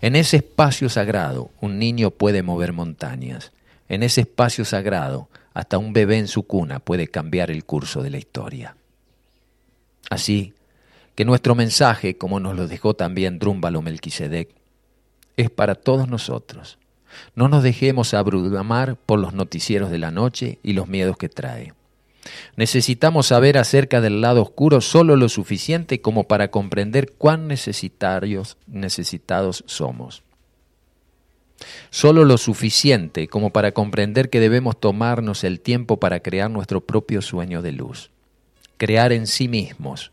En 0.00 0.14
ese 0.14 0.38
espacio 0.38 0.88
sagrado 0.88 1.50
un 1.60 1.78
niño 1.80 2.10
puede 2.10 2.42
mover 2.42 2.72
montañas. 2.72 3.52
En 3.88 4.04
ese 4.04 4.20
espacio 4.20 4.64
sagrado 4.64 5.28
hasta 5.58 5.76
un 5.76 5.92
bebé 5.92 6.18
en 6.18 6.28
su 6.28 6.44
cuna 6.44 6.78
puede 6.78 7.08
cambiar 7.08 7.50
el 7.50 7.64
curso 7.64 8.00
de 8.00 8.10
la 8.10 8.18
historia. 8.18 8.76
Así 10.08 10.54
que 11.16 11.24
nuestro 11.24 11.56
mensaje, 11.56 12.16
como 12.16 12.38
nos 12.38 12.54
lo 12.54 12.68
dejó 12.68 12.94
también 12.94 13.40
Drúmbalo 13.40 13.82
Melquisedec, 13.82 14.50
es 15.36 15.50
para 15.50 15.74
todos 15.74 16.06
nosotros. 16.06 16.78
No 17.34 17.48
nos 17.48 17.64
dejemos 17.64 18.14
abrumar 18.14 18.94
por 18.94 19.18
los 19.18 19.32
noticieros 19.32 19.90
de 19.90 19.98
la 19.98 20.12
noche 20.12 20.60
y 20.62 20.74
los 20.74 20.86
miedos 20.86 21.16
que 21.16 21.28
trae. 21.28 21.74
Necesitamos 22.54 23.26
saber 23.26 23.58
acerca 23.58 24.00
del 24.00 24.20
lado 24.20 24.42
oscuro 24.42 24.80
solo 24.80 25.16
lo 25.16 25.28
suficiente 25.28 26.00
como 26.00 26.28
para 26.28 26.52
comprender 26.52 27.14
cuán 27.14 27.48
necesitarios, 27.48 28.58
necesitados 28.68 29.64
somos. 29.66 30.22
Solo 31.90 32.24
lo 32.24 32.38
suficiente 32.38 33.28
como 33.28 33.50
para 33.50 33.72
comprender 33.72 34.30
que 34.30 34.40
debemos 34.40 34.78
tomarnos 34.78 35.44
el 35.44 35.60
tiempo 35.60 35.98
para 35.98 36.20
crear 36.20 36.50
nuestro 36.50 36.80
propio 36.80 37.22
sueño 37.22 37.62
de 37.62 37.72
luz. 37.72 38.10
Crear 38.76 39.12
en 39.12 39.26
sí 39.26 39.48
mismos. 39.48 40.12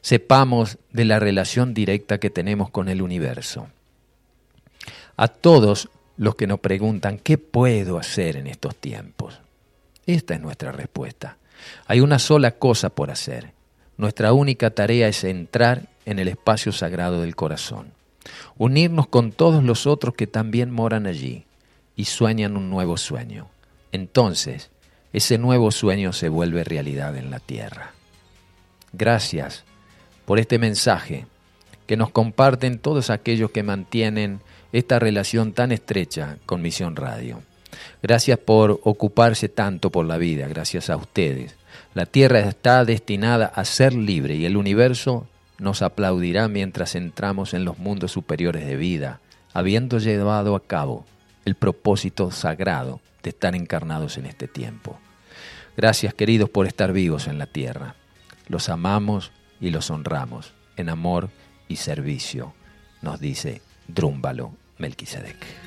Sepamos 0.00 0.78
de 0.92 1.04
la 1.04 1.18
relación 1.18 1.74
directa 1.74 2.18
que 2.18 2.30
tenemos 2.30 2.70
con 2.70 2.88
el 2.88 3.02
universo. 3.02 3.68
A 5.16 5.28
todos 5.28 5.88
los 6.16 6.34
que 6.34 6.46
nos 6.46 6.60
preguntan, 6.60 7.18
¿qué 7.18 7.38
puedo 7.38 7.98
hacer 7.98 8.36
en 8.36 8.46
estos 8.46 8.76
tiempos? 8.76 9.40
Esta 10.06 10.34
es 10.34 10.40
nuestra 10.40 10.72
respuesta. 10.72 11.38
Hay 11.86 12.00
una 12.00 12.18
sola 12.18 12.52
cosa 12.52 12.90
por 12.90 13.10
hacer. 13.10 13.52
Nuestra 13.96 14.32
única 14.32 14.70
tarea 14.70 15.08
es 15.08 15.24
entrar 15.24 15.88
en 16.04 16.18
el 16.18 16.28
espacio 16.28 16.72
sagrado 16.72 17.22
del 17.22 17.36
corazón, 17.36 17.92
unirnos 18.56 19.06
con 19.06 19.32
todos 19.32 19.62
los 19.62 19.86
otros 19.86 20.14
que 20.14 20.26
también 20.26 20.70
moran 20.70 21.06
allí 21.06 21.44
y 21.96 22.04
sueñan 22.06 22.56
un 22.56 22.70
nuevo 22.70 22.96
sueño. 22.96 23.48
Entonces, 23.92 24.70
ese 25.12 25.38
nuevo 25.38 25.70
sueño 25.70 26.12
se 26.12 26.28
vuelve 26.28 26.64
realidad 26.64 27.16
en 27.16 27.30
la 27.30 27.38
tierra. 27.38 27.92
Gracias 28.92 29.64
por 30.24 30.38
este 30.38 30.58
mensaje 30.58 31.26
que 31.86 31.96
nos 31.96 32.10
comparten 32.10 32.78
todos 32.78 33.10
aquellos 33.10 33.50
que 33.50 33.62
mantienen 33.62 34.40
esta 34.72 34.98
relación 34.98 35.52
tan 35.52 35.70
estrecha 35.70 36.38
con 36.46 36.62
Misión 36.62 36.96
Radio. 36.96 37.42
Gracias 38.02 38.38
por 38.38 38.80
ocuparse 38.82 39.48
tanto 39.48 39.90
por 39.90 40.06
la 40.06 40.16
vida, 40.16 40.48
gracias 40.48 40.90
a 40.90 40.96
ustedes. 40.96 41.56
La 41.94 42.06
Tierra 42.06 42.40
está 42.40 42.84
destinada 42.84 43.46
a 43.46 43.64
ser 43.64 43.94
libre 43.94 44.34
y 44.34 44.46
el 44.46 44.56
universo 44.56 45.28
nos 45.58 45.82
aplaudirá 45.82 46.48
mientras 46.48 46.94
entramos 46.94 47.54
en 47.54 47.64
los 47.64 47.78
mundos 47.78 48.12
superiores 48.12 48.66
de 48.66 48.76
vida, 48.76 49.20
habiendo 49.52 49.98
llevado 49.98 50.56
a 50.56 50.66
cabo 50.66 51.04
el 51.44 51.54
propósito 51.54 52.30
sagrado 52.30 53.00
de 53.22 53.30
estar 53.30 53.54
encarnados 53.54 54.18
en 54.18 54.26
este 54.26 54.48
tiempo. 54.48 54.98
Gracias 55.76 56.14
queridos 56.14 56.50
por 56.50 56.66
estar 56.66 56.92
vivos 56.92 57.26
en 57.26 57.38
la 57.38 57.46
Tierra. 57.46 57.94
Los 58.48 58.68
amamos 58.68 59.32
y 59.60 59.70
los 59.70 59.90
honramos 59.90 60.54
en 60.76 60.88
amor 60.88 61.30
y 61.68 61.76
servicio, 61.76 62.54
nos 63.02 63.20
dice 63.20 63.62
Drúmbalo 63.88 64.52
Melquisedec. 64.78 65.63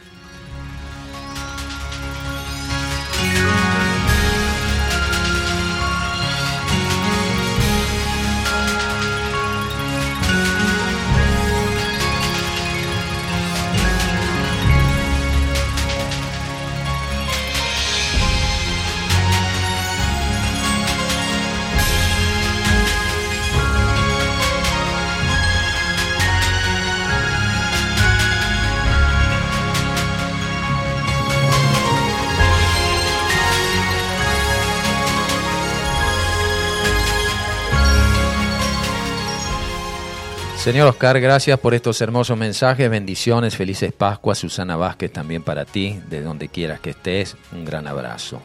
Señor 40.68 40.90
Oscar, 40.90 41.22
gracias 41.22 41.58
por 41.62 41.74
estos 41.74 42.02
hermosos 42.02 42.38
mensajes, 42.38 42.90
bendiciones, 42.90 43.56
felices 43.56 43.94
Pascuas, 43.94 44.40
Susana 44.40 44.76
Vázquez 44.76 45.14
también 45.14 45.42
para 45.42 45.64
ti, 45.64 45.98
de 46.10 46.22
donde 46.22 46.50
quieras 46.50 46.82
que 46.82 46.90
estés, 46.90 47.38
un 47.54 47.64
gran 47.64 47.88
abrazo. 47.88 48.42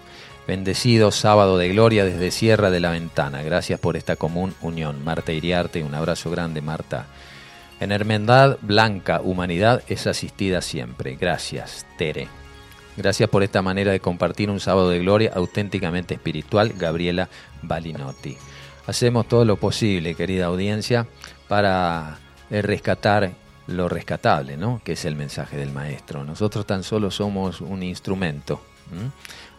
Bendecido 0.46 1.10
sábado 1.10 1.58
de 1.58 1.70
gloria 1.70 2.04
desde 2.04 2.30
Sierra 2.30 2.70
de 2.70 2.78
la 2.78 2.92
Ventana, 2.92 3.42
gracias 3.42 3.80
por 3.80 3.96
esta 3.96 4.14
común 4.14 4.54
unión. 4.60 5.02
Marta 5.02 5.32
Iriarte, 5.32 5.82
un 5.82 5.96
abrazo 5.96 6.30
grande 6.30 6.62
Marta. 6.62 7.06
En 7.80 7.90
Hermandad 7.90 8.56
Blanca, 8.62 9.20
humanidad 9.20 9.82
es 9.88 10.06
asistida 10.06 10.62
siempre. 10.62 11.16
Gracias, 11.16 11.86
Tere. 11.98 12.28
Gracias 12.96 13.28
por 13.30 13.42
esta 13.42 13.62
manera 13.62 13.90
de 13.90 13.98
compartir 13.98 14.48
un 14.48 14.60
sábado 14.60 14.90
de 14.90 15.00
gloria 15.00 15.32
auténticamente 15.34 16.14
espiritual, 16.14 16.72
Gabriela 16.78 17.28
Balinotti. 17.62 18.36
Hacemos 18.86 19.28
todo 19.28 19.44
lo 19.44 19.56
posible, 19.56 20.14
querida 20.14 20.46
audiencia, 20.46 21.06
para 21.52 22.16
eh, 22.50 22.62
rescatar 22.62 23.30
lo 23.66 23.86
rescatable, 23.86 24.56
¿no? 24.56 24.80
que 24.82 24.92
es 24.92 25.04
el 25.04 25.16
mensaje 25.16 25.58
del 25.58 25.70
maestro. 25.70 26.24
Nosotros 26.24 26.64
tan 26.64 26.82
solo 26.82 27.10
somos 27.10 27.60
un 27.60 27.82
instrumento, 27.82 28.62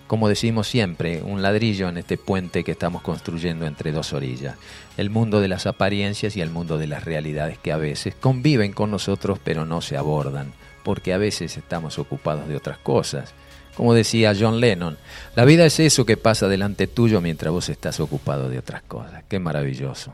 como 0.08 0.28
decimos 0.28 0.68
siempre, 0.68 1.22
un 1.22 1.44
ladrillo 1.44 1.90
en 1.90 2.00
este 2.00 2.18
puente 2.18 2.64
que 2.64 2.72
estamos 2.72 3.04
construyendo 3.04 3.68
entre 3.68 3.92
dos 3.92 4.12
orillas. 4.12 4.56
El 4.98 5.12
mundo 5.12 5.40
de 5.40 5.48
las 5.48 5.68
apariencias 5.68 6.36
y 6.36 6.42
el 6.42 6.50
mundo 6.50 6.80
de 6.80 6.88
las 6.88 7.06
realidades 7.06 7.60
que 7.60 7.72
a 7.72 7.78
veces 7.78 8.16
conviven 8.16 8.74
con 8.74 8.90
nosotros 8.90 9.38
pero 9.44 9.64
no 9.64 9.82
se 9.82 9.96
abordan, 9.96 10.52
porque 10.84 11.14
a 11.14 11.20
veces 11.20 11.58
estamos 11.58 12.00
ocupados 12.00 12.48
de 12.48 12.56
otras 12.56 12.80
cosas 12.80 13.36
como 13.76 13.94
decía 13.94 14.34
John 14.38 14.60
Lennon, 14.60 14.98
la 15.36 15.46
vida 15.46 15.66
es 15.66 15.80
eso 15.80 16.06
que 16.06 16.18
pasa 16.18 16.48
delante 16.48 16.88
tuyo 16.88 17.22
mientras 17.22 17.52
vos 17.52 17.70
estás 17.70 18.00
ocupado 18.00 18.50
de 18.50 18.60
otras 18.60 18.84
cosas. 18.84 19.24
Qué 19.28 19.40
maravilloso. 19.40 20.14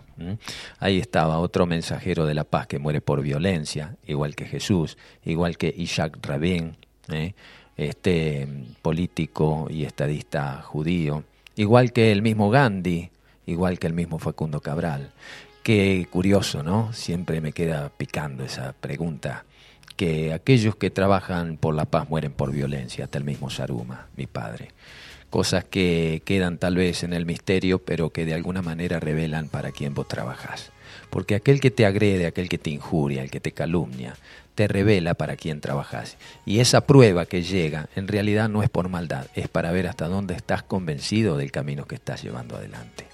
Ahí 0.79 0.99
estaba 0.99 1.39
otro 1.39 1.65
mensajero 1.65 2.25
de 2.25 2.33
la 2.33 2.43
paz 2.43 2.67
que 2.67 2.79
muere 2.79 3.01
por 3.01 3.21
violencia, 3.21 3.95
igual 4.07 4.35
que 4.35 4.45
Jesús, 4.45 4.97
igual 5.25 5.57
que 5.57 5.73
Isaac 5.77 6.17
Rabin, 6.21 6.77
¿eh? 7.09 7.33
este 7.75 8.47
político 8.81 9.67
y 9.69 9.85
estadista 9.85 10.61
judío, 10.61 11.23
igual 11.55 11.91
que 11.91 12.11
el 12.11 12.21
mismo 12.21 12.49
Gandhi, 12.49 13.09
igual 13.45 13.79
que 13.79 13.87
el 13.87 13.93
mismo 13.93 14.19
Facundo 14.19 14.61
Cabral. 14.61 15.11
Qué 15.63 16.07
curioso, 16.09 16.63
¿no? 16.63 16.93
Siempre 16.93 17.41
me 17.41 17.51
queda 17.51 17.89
picando 17.89 18.43
esa 18.43 18.73
pregunta 18.73 19.45
que 19.99 20.31
aquellos 20.31 20.77
que 20.77 20.89
trabajan 20.89 21.57
por 21.57 21.75
la 21.75 21.83
paz 21.83 22.09
mueren 22.09 22.31
por 22.31 22.53
violencia, 22.53 23.03
hasta 23.03 23.17
el 23.17 23.25
mismo 23.25 23.49
Saruma, 23.49 24.07
mi 24.15 24.27
padre. 24.27 24.69
Cosas 25.29 25.65
que 25.65 26.21
quedan 26.23 26.57
tal 26.57 26.77
vez 26.77 27.03
en 27.03 27.11
el 27.11 27.25
misterio, 27.25 27.79
pero 27.79 28.09
que 28.09 28.23
de 28.23 28.33
alguna 28.33 28.61
manera 28.61 29.01
revelan 29.01 29.49
para 29.49 29.73
quién 29.73 29.93
vos 29.93 30.07
trabajás. 30.07 30.71
Porque 31.09 31.35
aquel 31.35 31.59
que 31.59 31.69
te 31.69 31.85
agrede, 31.85 32.27
aquel 32.27 32.47
que 32.47 32.57
te 32.57 32.69
injuria, 32.69 33.23
el 33.23 33.29
que 33.29 33.41
te 33.41 33.51
calumnia, 33.51 34.15
te 34.55 34.69
revela 34.69 35.15
para 35.15 35.35
quién 35.35 35.59
trabajás. 35.59 36.15
Y 36.45 36.61
esa 36.61 36.87
prueba 36.87 37.25
que 37.25 37.43
llega, 37.43 37.89
en 37.97 38.07
realidad 38.07 38.47
no 38.47 38.63
es 38.63 38.69
por 38.69 38.87
maldad, 38.87 39.27
es 39.35 39.49
para 39.49 39.73
ver 39.73 39.85
hasta 39.85 40.07
dónde 40.07 40.33
estás 40.33 40.63
convencido 40.63 41.35
del 41.35 41.51
camino 41.51 41.87
que 41.87 41.95
estás 41.95 42.23
llevando 42.23 42.55
adelante. 42.55 43.08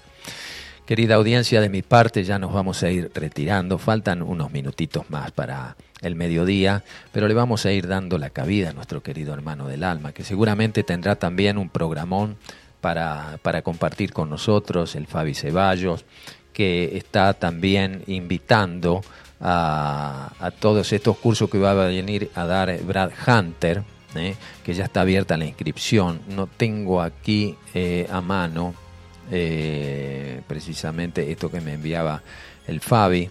Querida 0.86 1.16
audiencia, 1.16 1.60
de 1.60 1.68
mi 1.68 1.82
parte 1.82 2.22
ya 2.22 2.38
nos 2.38 2.52
vamos 2.52 2.84
a 2.84 2.90
ir 2.92 3.10
retirando. 3.12 3.76
Faltan 3.76 4.22
unos 4.22 4.52
minutitos 4.52 5.10
más 5.10 5.32
para 5.32 5.74
el 6.00 6.14
mediodía, 6.14 6.84
pero 7.10 7.26
le 7.26 7.34
vamos 7.34 7.66
a 7.66 7.72
ir 7.72 7.88
dando 7.88 8.18
la 8.18 8.30
cabida 8.30 8.70
a 8.70 8.72
nuestro 8.72 9.02
querido 9.02 9.34
hermano 9.34 9.66
del 9.66 9.82
alma, 9.82 10.12
que 10.12 10.22
seguramente 10.22 10.84
tendrá 10.84 11.16
también 11.16 11.58
un 11.58 11.70
programón 11.70 12.36
para, 12.80 13.40
para 13.42 13.62
compartir 13.62 14.12
con 14.12 14.30
nosotros, 14.30 14.94
el 14.94 15.08
Fabi 15.08 15.34
Ceballos, 15.34 16.04
que 16.52 16.96
está 16.96 17.34
también 17.34 18.04
invitando 18.06 19.02
a, 19.40 20.30
a, 20.38 20.50
todos 20.52 20.92
estos 20.92 21.16
cursos 21.16 21.50
que 21.50 21.58
va 21.58 21.72
a 21.72 21.86
venir 21.88 22.30
a 22.36 22.46
dar 22.46 22.80
Brad 22.84 23.10
Hunter, 23.26 23.82
¿eh? 24.14 24.36
que 24.62 24.72
ya 24.72 24.84
está 24.84 25.00
abierta 25.00 25.36
la 25.36 25.46
inscripción. 25.46 26.20
No 26.28 26.46
tengo 26.46 27.02
aquí 27.02 27.56
eh, 27.74 28.06
a 28.08 28.20
mano 28.20 28.85
eh, 29.30 30.40
precisamente 30.46 31.30
esto 31.30 31.50
que 31.50 31.60
me 31.60 31.74
enviaba 31.74 32.22
el 32.66 32.80
Fabi, 32.80 33.30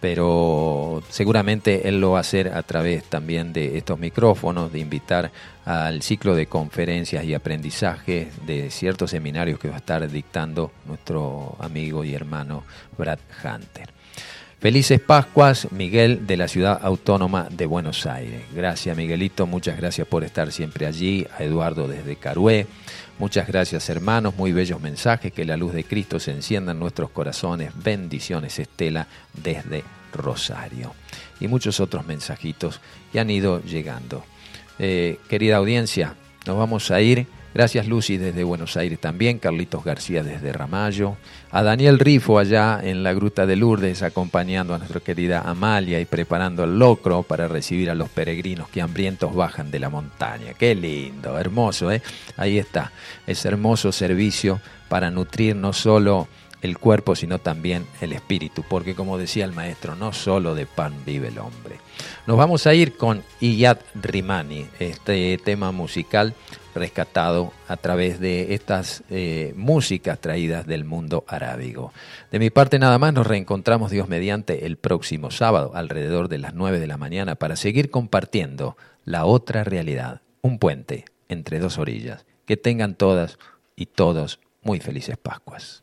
pero 0.00 1.02
seguramente 1.10 1.88
él 1.88 2.00
lo 2.00 2.12
va 2.12 2.18
a 2.18 2.20
hacer 2.22 2.48
a 2.48 2.62
través 2.62 3.04
también 3.04 3.52
de 3.52 3.76
estos 3.76 3.98
micrófonos, 3.98 4.72
de 4.72 4.78
invitar 4.78 5.30
al 5.66 6.02
ciclo 6.02 6.34
de 6.34 6.46
conferencias 6.46 7.24
y 7.24 7.34
aprendizaje 7.34 8.28
de 8.46 8.70
ciertos 8.70 9.10
seminarios 9.10 9.58
que 9.58 9.68
va 9.68 9.74
a 9.74 9.78
estar 9.78 10.10
dictando 10.10 10.72
nuestro 10.86 11.56
amigo 11.60 12.02
y 12.04 12.14
hermano 12.14 12.64
Brad 12.96 13.18
Hunter. 13.44 13.99
Felices 14.60 15.00
Pascuas, 15.00 15.72
Miguel 15.72 16.26
de 16.26 16.36
la 16.36 16.46
Ciudad 16.46 16.78
Autónoma 16.82 17.48
de 17.50 17.64
Buenos 17.64 18.04
Aires. 18.04 18.42
Gracias 18.54 18.94
Miguelito, 18.94 19.46
muchas 19.46 19.78
gracias 19.78 20.06
por 20.06 20.22
estar 20.22 20.52
siempre 20.52 20.84
allí. 20.84 21.26
A 21.38 21.44
Eduardo 21.44 21.88
desde 21.88 22.16
Carué. 22.16 22.66
Muchas 23.18 23.48
gracias 23.48 23.88
hermanos, 23.88 24.36
muy 24.36 24.52
bellos 24.52 24.78
mensajes. 24.78 25.32
Que 25.32 25.46
la 25.46 25.56
luz 25.56 25.72
de 25.72 25.84
Cristo 25.84 26.20
se 26.20 26.32
encienda 26.32 26.72
en 26.72 26.78
nuestros 26.78 27.08
corazones. 27.08 27.72
Bendiciones 27.74 28.58
Estela 28.58 29.06
desde 29.32 29.82
Rosario. 30.12 30.92
Y 31.40 31.48
muchos 31.48 31.80
otros 31.80 32.06
mensajitos 32.06 32.82
que 33.12 33.18
han 33.18 33.30
ido 33.30 33.62
llegando. 33.62 34.24
Eh, 34.78 35.20
querida 35.30 35.56
audiencia, 35.56 36.16
nos 36.46 36.58
vamos 36.58 36.90
a 36.90 37.00
ir 37.00 37.26
Gracias 37.52 37.88
Lucy 37.88 38.16
desde 38.16 38.44
Buenos 38.44 38.76
Aires 38.76 39.00
también, 39.00 39.40
Carlitos 39.40 39.82
García 39.82 40.22
desde 40.22 40.52
Ramallo, 40.52 41.16
a 41.50 41.64
Daniel 41.64 41.98
Rifo 41.98 42.38
allá 42.38 42.80
en 42.80 43.02
la 43.02 43.12
Gruta 43.12 43.44
de 43.44 43.56
Lourdes 43.56 44.02
acompañando 44.02 44.72
a 44.72 44.78
nuestra 44.78 45.00
querida 45.00 45.40
Amalia 45.40 45.98
y 45.98 46.04
preparando 46.04 46.62
el 46.62 46.78
locro 46.78 47.24
para 47.24 47.48
recibir 47.48 47.90
a 47.90 47.96
los 47.96 48.08
peregrinos 48.08 48.68
que 48.68 48.80
hambrientos 48.80 49.34
bajan 49.34 49.72
de 49.72 49.80
la 49.80 49.90
montaña. 49.90 50.54
Qué 50.54 50.76
lindo, 50.76 51.36
hermoso, 51.38 51.90
¿eh? 51.90 52.02
Ahí 52.36 52.56
está, 52.56 52.92
ese 53.26 53.48
hermoso 53.48 53.90
servicio 53.90 54.60
para 54.88 55.10
nutrir 55.10 55.56
no 55.56 55.72
solo 55.72 56.28
el 56.62 56.78
cuerpo, 56.78 57.16
sino 57.16 57.38
también 57.38 57.86
el 58.00 58.12
espíritu, 58.12 58.64
porque 58.68 58.94
como 58.94 59.18
decía 59.18 59.44
el 59.44 59.52
maestro, 59.52 59.96
no 59.96 60.12
solo 60.12 60.54
de 60.54 60.66
pan 60.66 60.94
vive 61.04 61.28
el 61.28 61.38
hombre. 61.38 61.80
Nos 62.26 62.36
vamos 62.36 62.66
a 62.66 62.74
ir 62.74 62.96
con 62.96 63.22
Iyad 63.40 63.78
Rimani, 63.94 64.66
este 64.78 65.38
tema 65.38 65.72
musical 65.72 66.34
rescatado 66.74 67.52
a 67.68 67.76
través 67.76 68.20
de 68.20 68.54
estas 68.54 69.02
eh, 69.10 69.52
músicas 69.56 70.20
traídas 70.20 70.66
del 70.66 70.84
mundo 70.84 71.24
arábigo. 71.28 71.92
De 72.30 72.38
mi 72.38 72.50
parte 72.50 72.78
nada 72.78 72.98
más, 72.98 73.12
nos 73.12 73.26
reencontramos 73.26 73.90
Dios 73.90 74.08
mediante 74.08 74.66
el 74.66 74.76
próximo 74.76 75.30
sábado 75.30 75.72
alrededor 75.74 76.28
de 76.28 76.38
las 76.38 76.54
9 76.54 76.78
de 76.78 76.86
la 76.86 76.96
mañana 76.96 77.34
para 77.34 77.56
seguir 77.56 77.90
compartiendo 77.90 78.76
la 79.04 79.24
otra 79.24 79.64
realidad, 79.64 80.22
un 80.42 80.58
puente 80.58 81.04
entre 81.28 81.58
dos 81.58 81.78
orillas. 81.78 82.26
Que 82.46 82.56
tengan 82.56 82.94
todas 82.94 83.38
y 83.76 83.86
todos 83.86 84.40
muy 84.62 84.80
felices 84.80 85.16
Pascuas. 85.16 85.82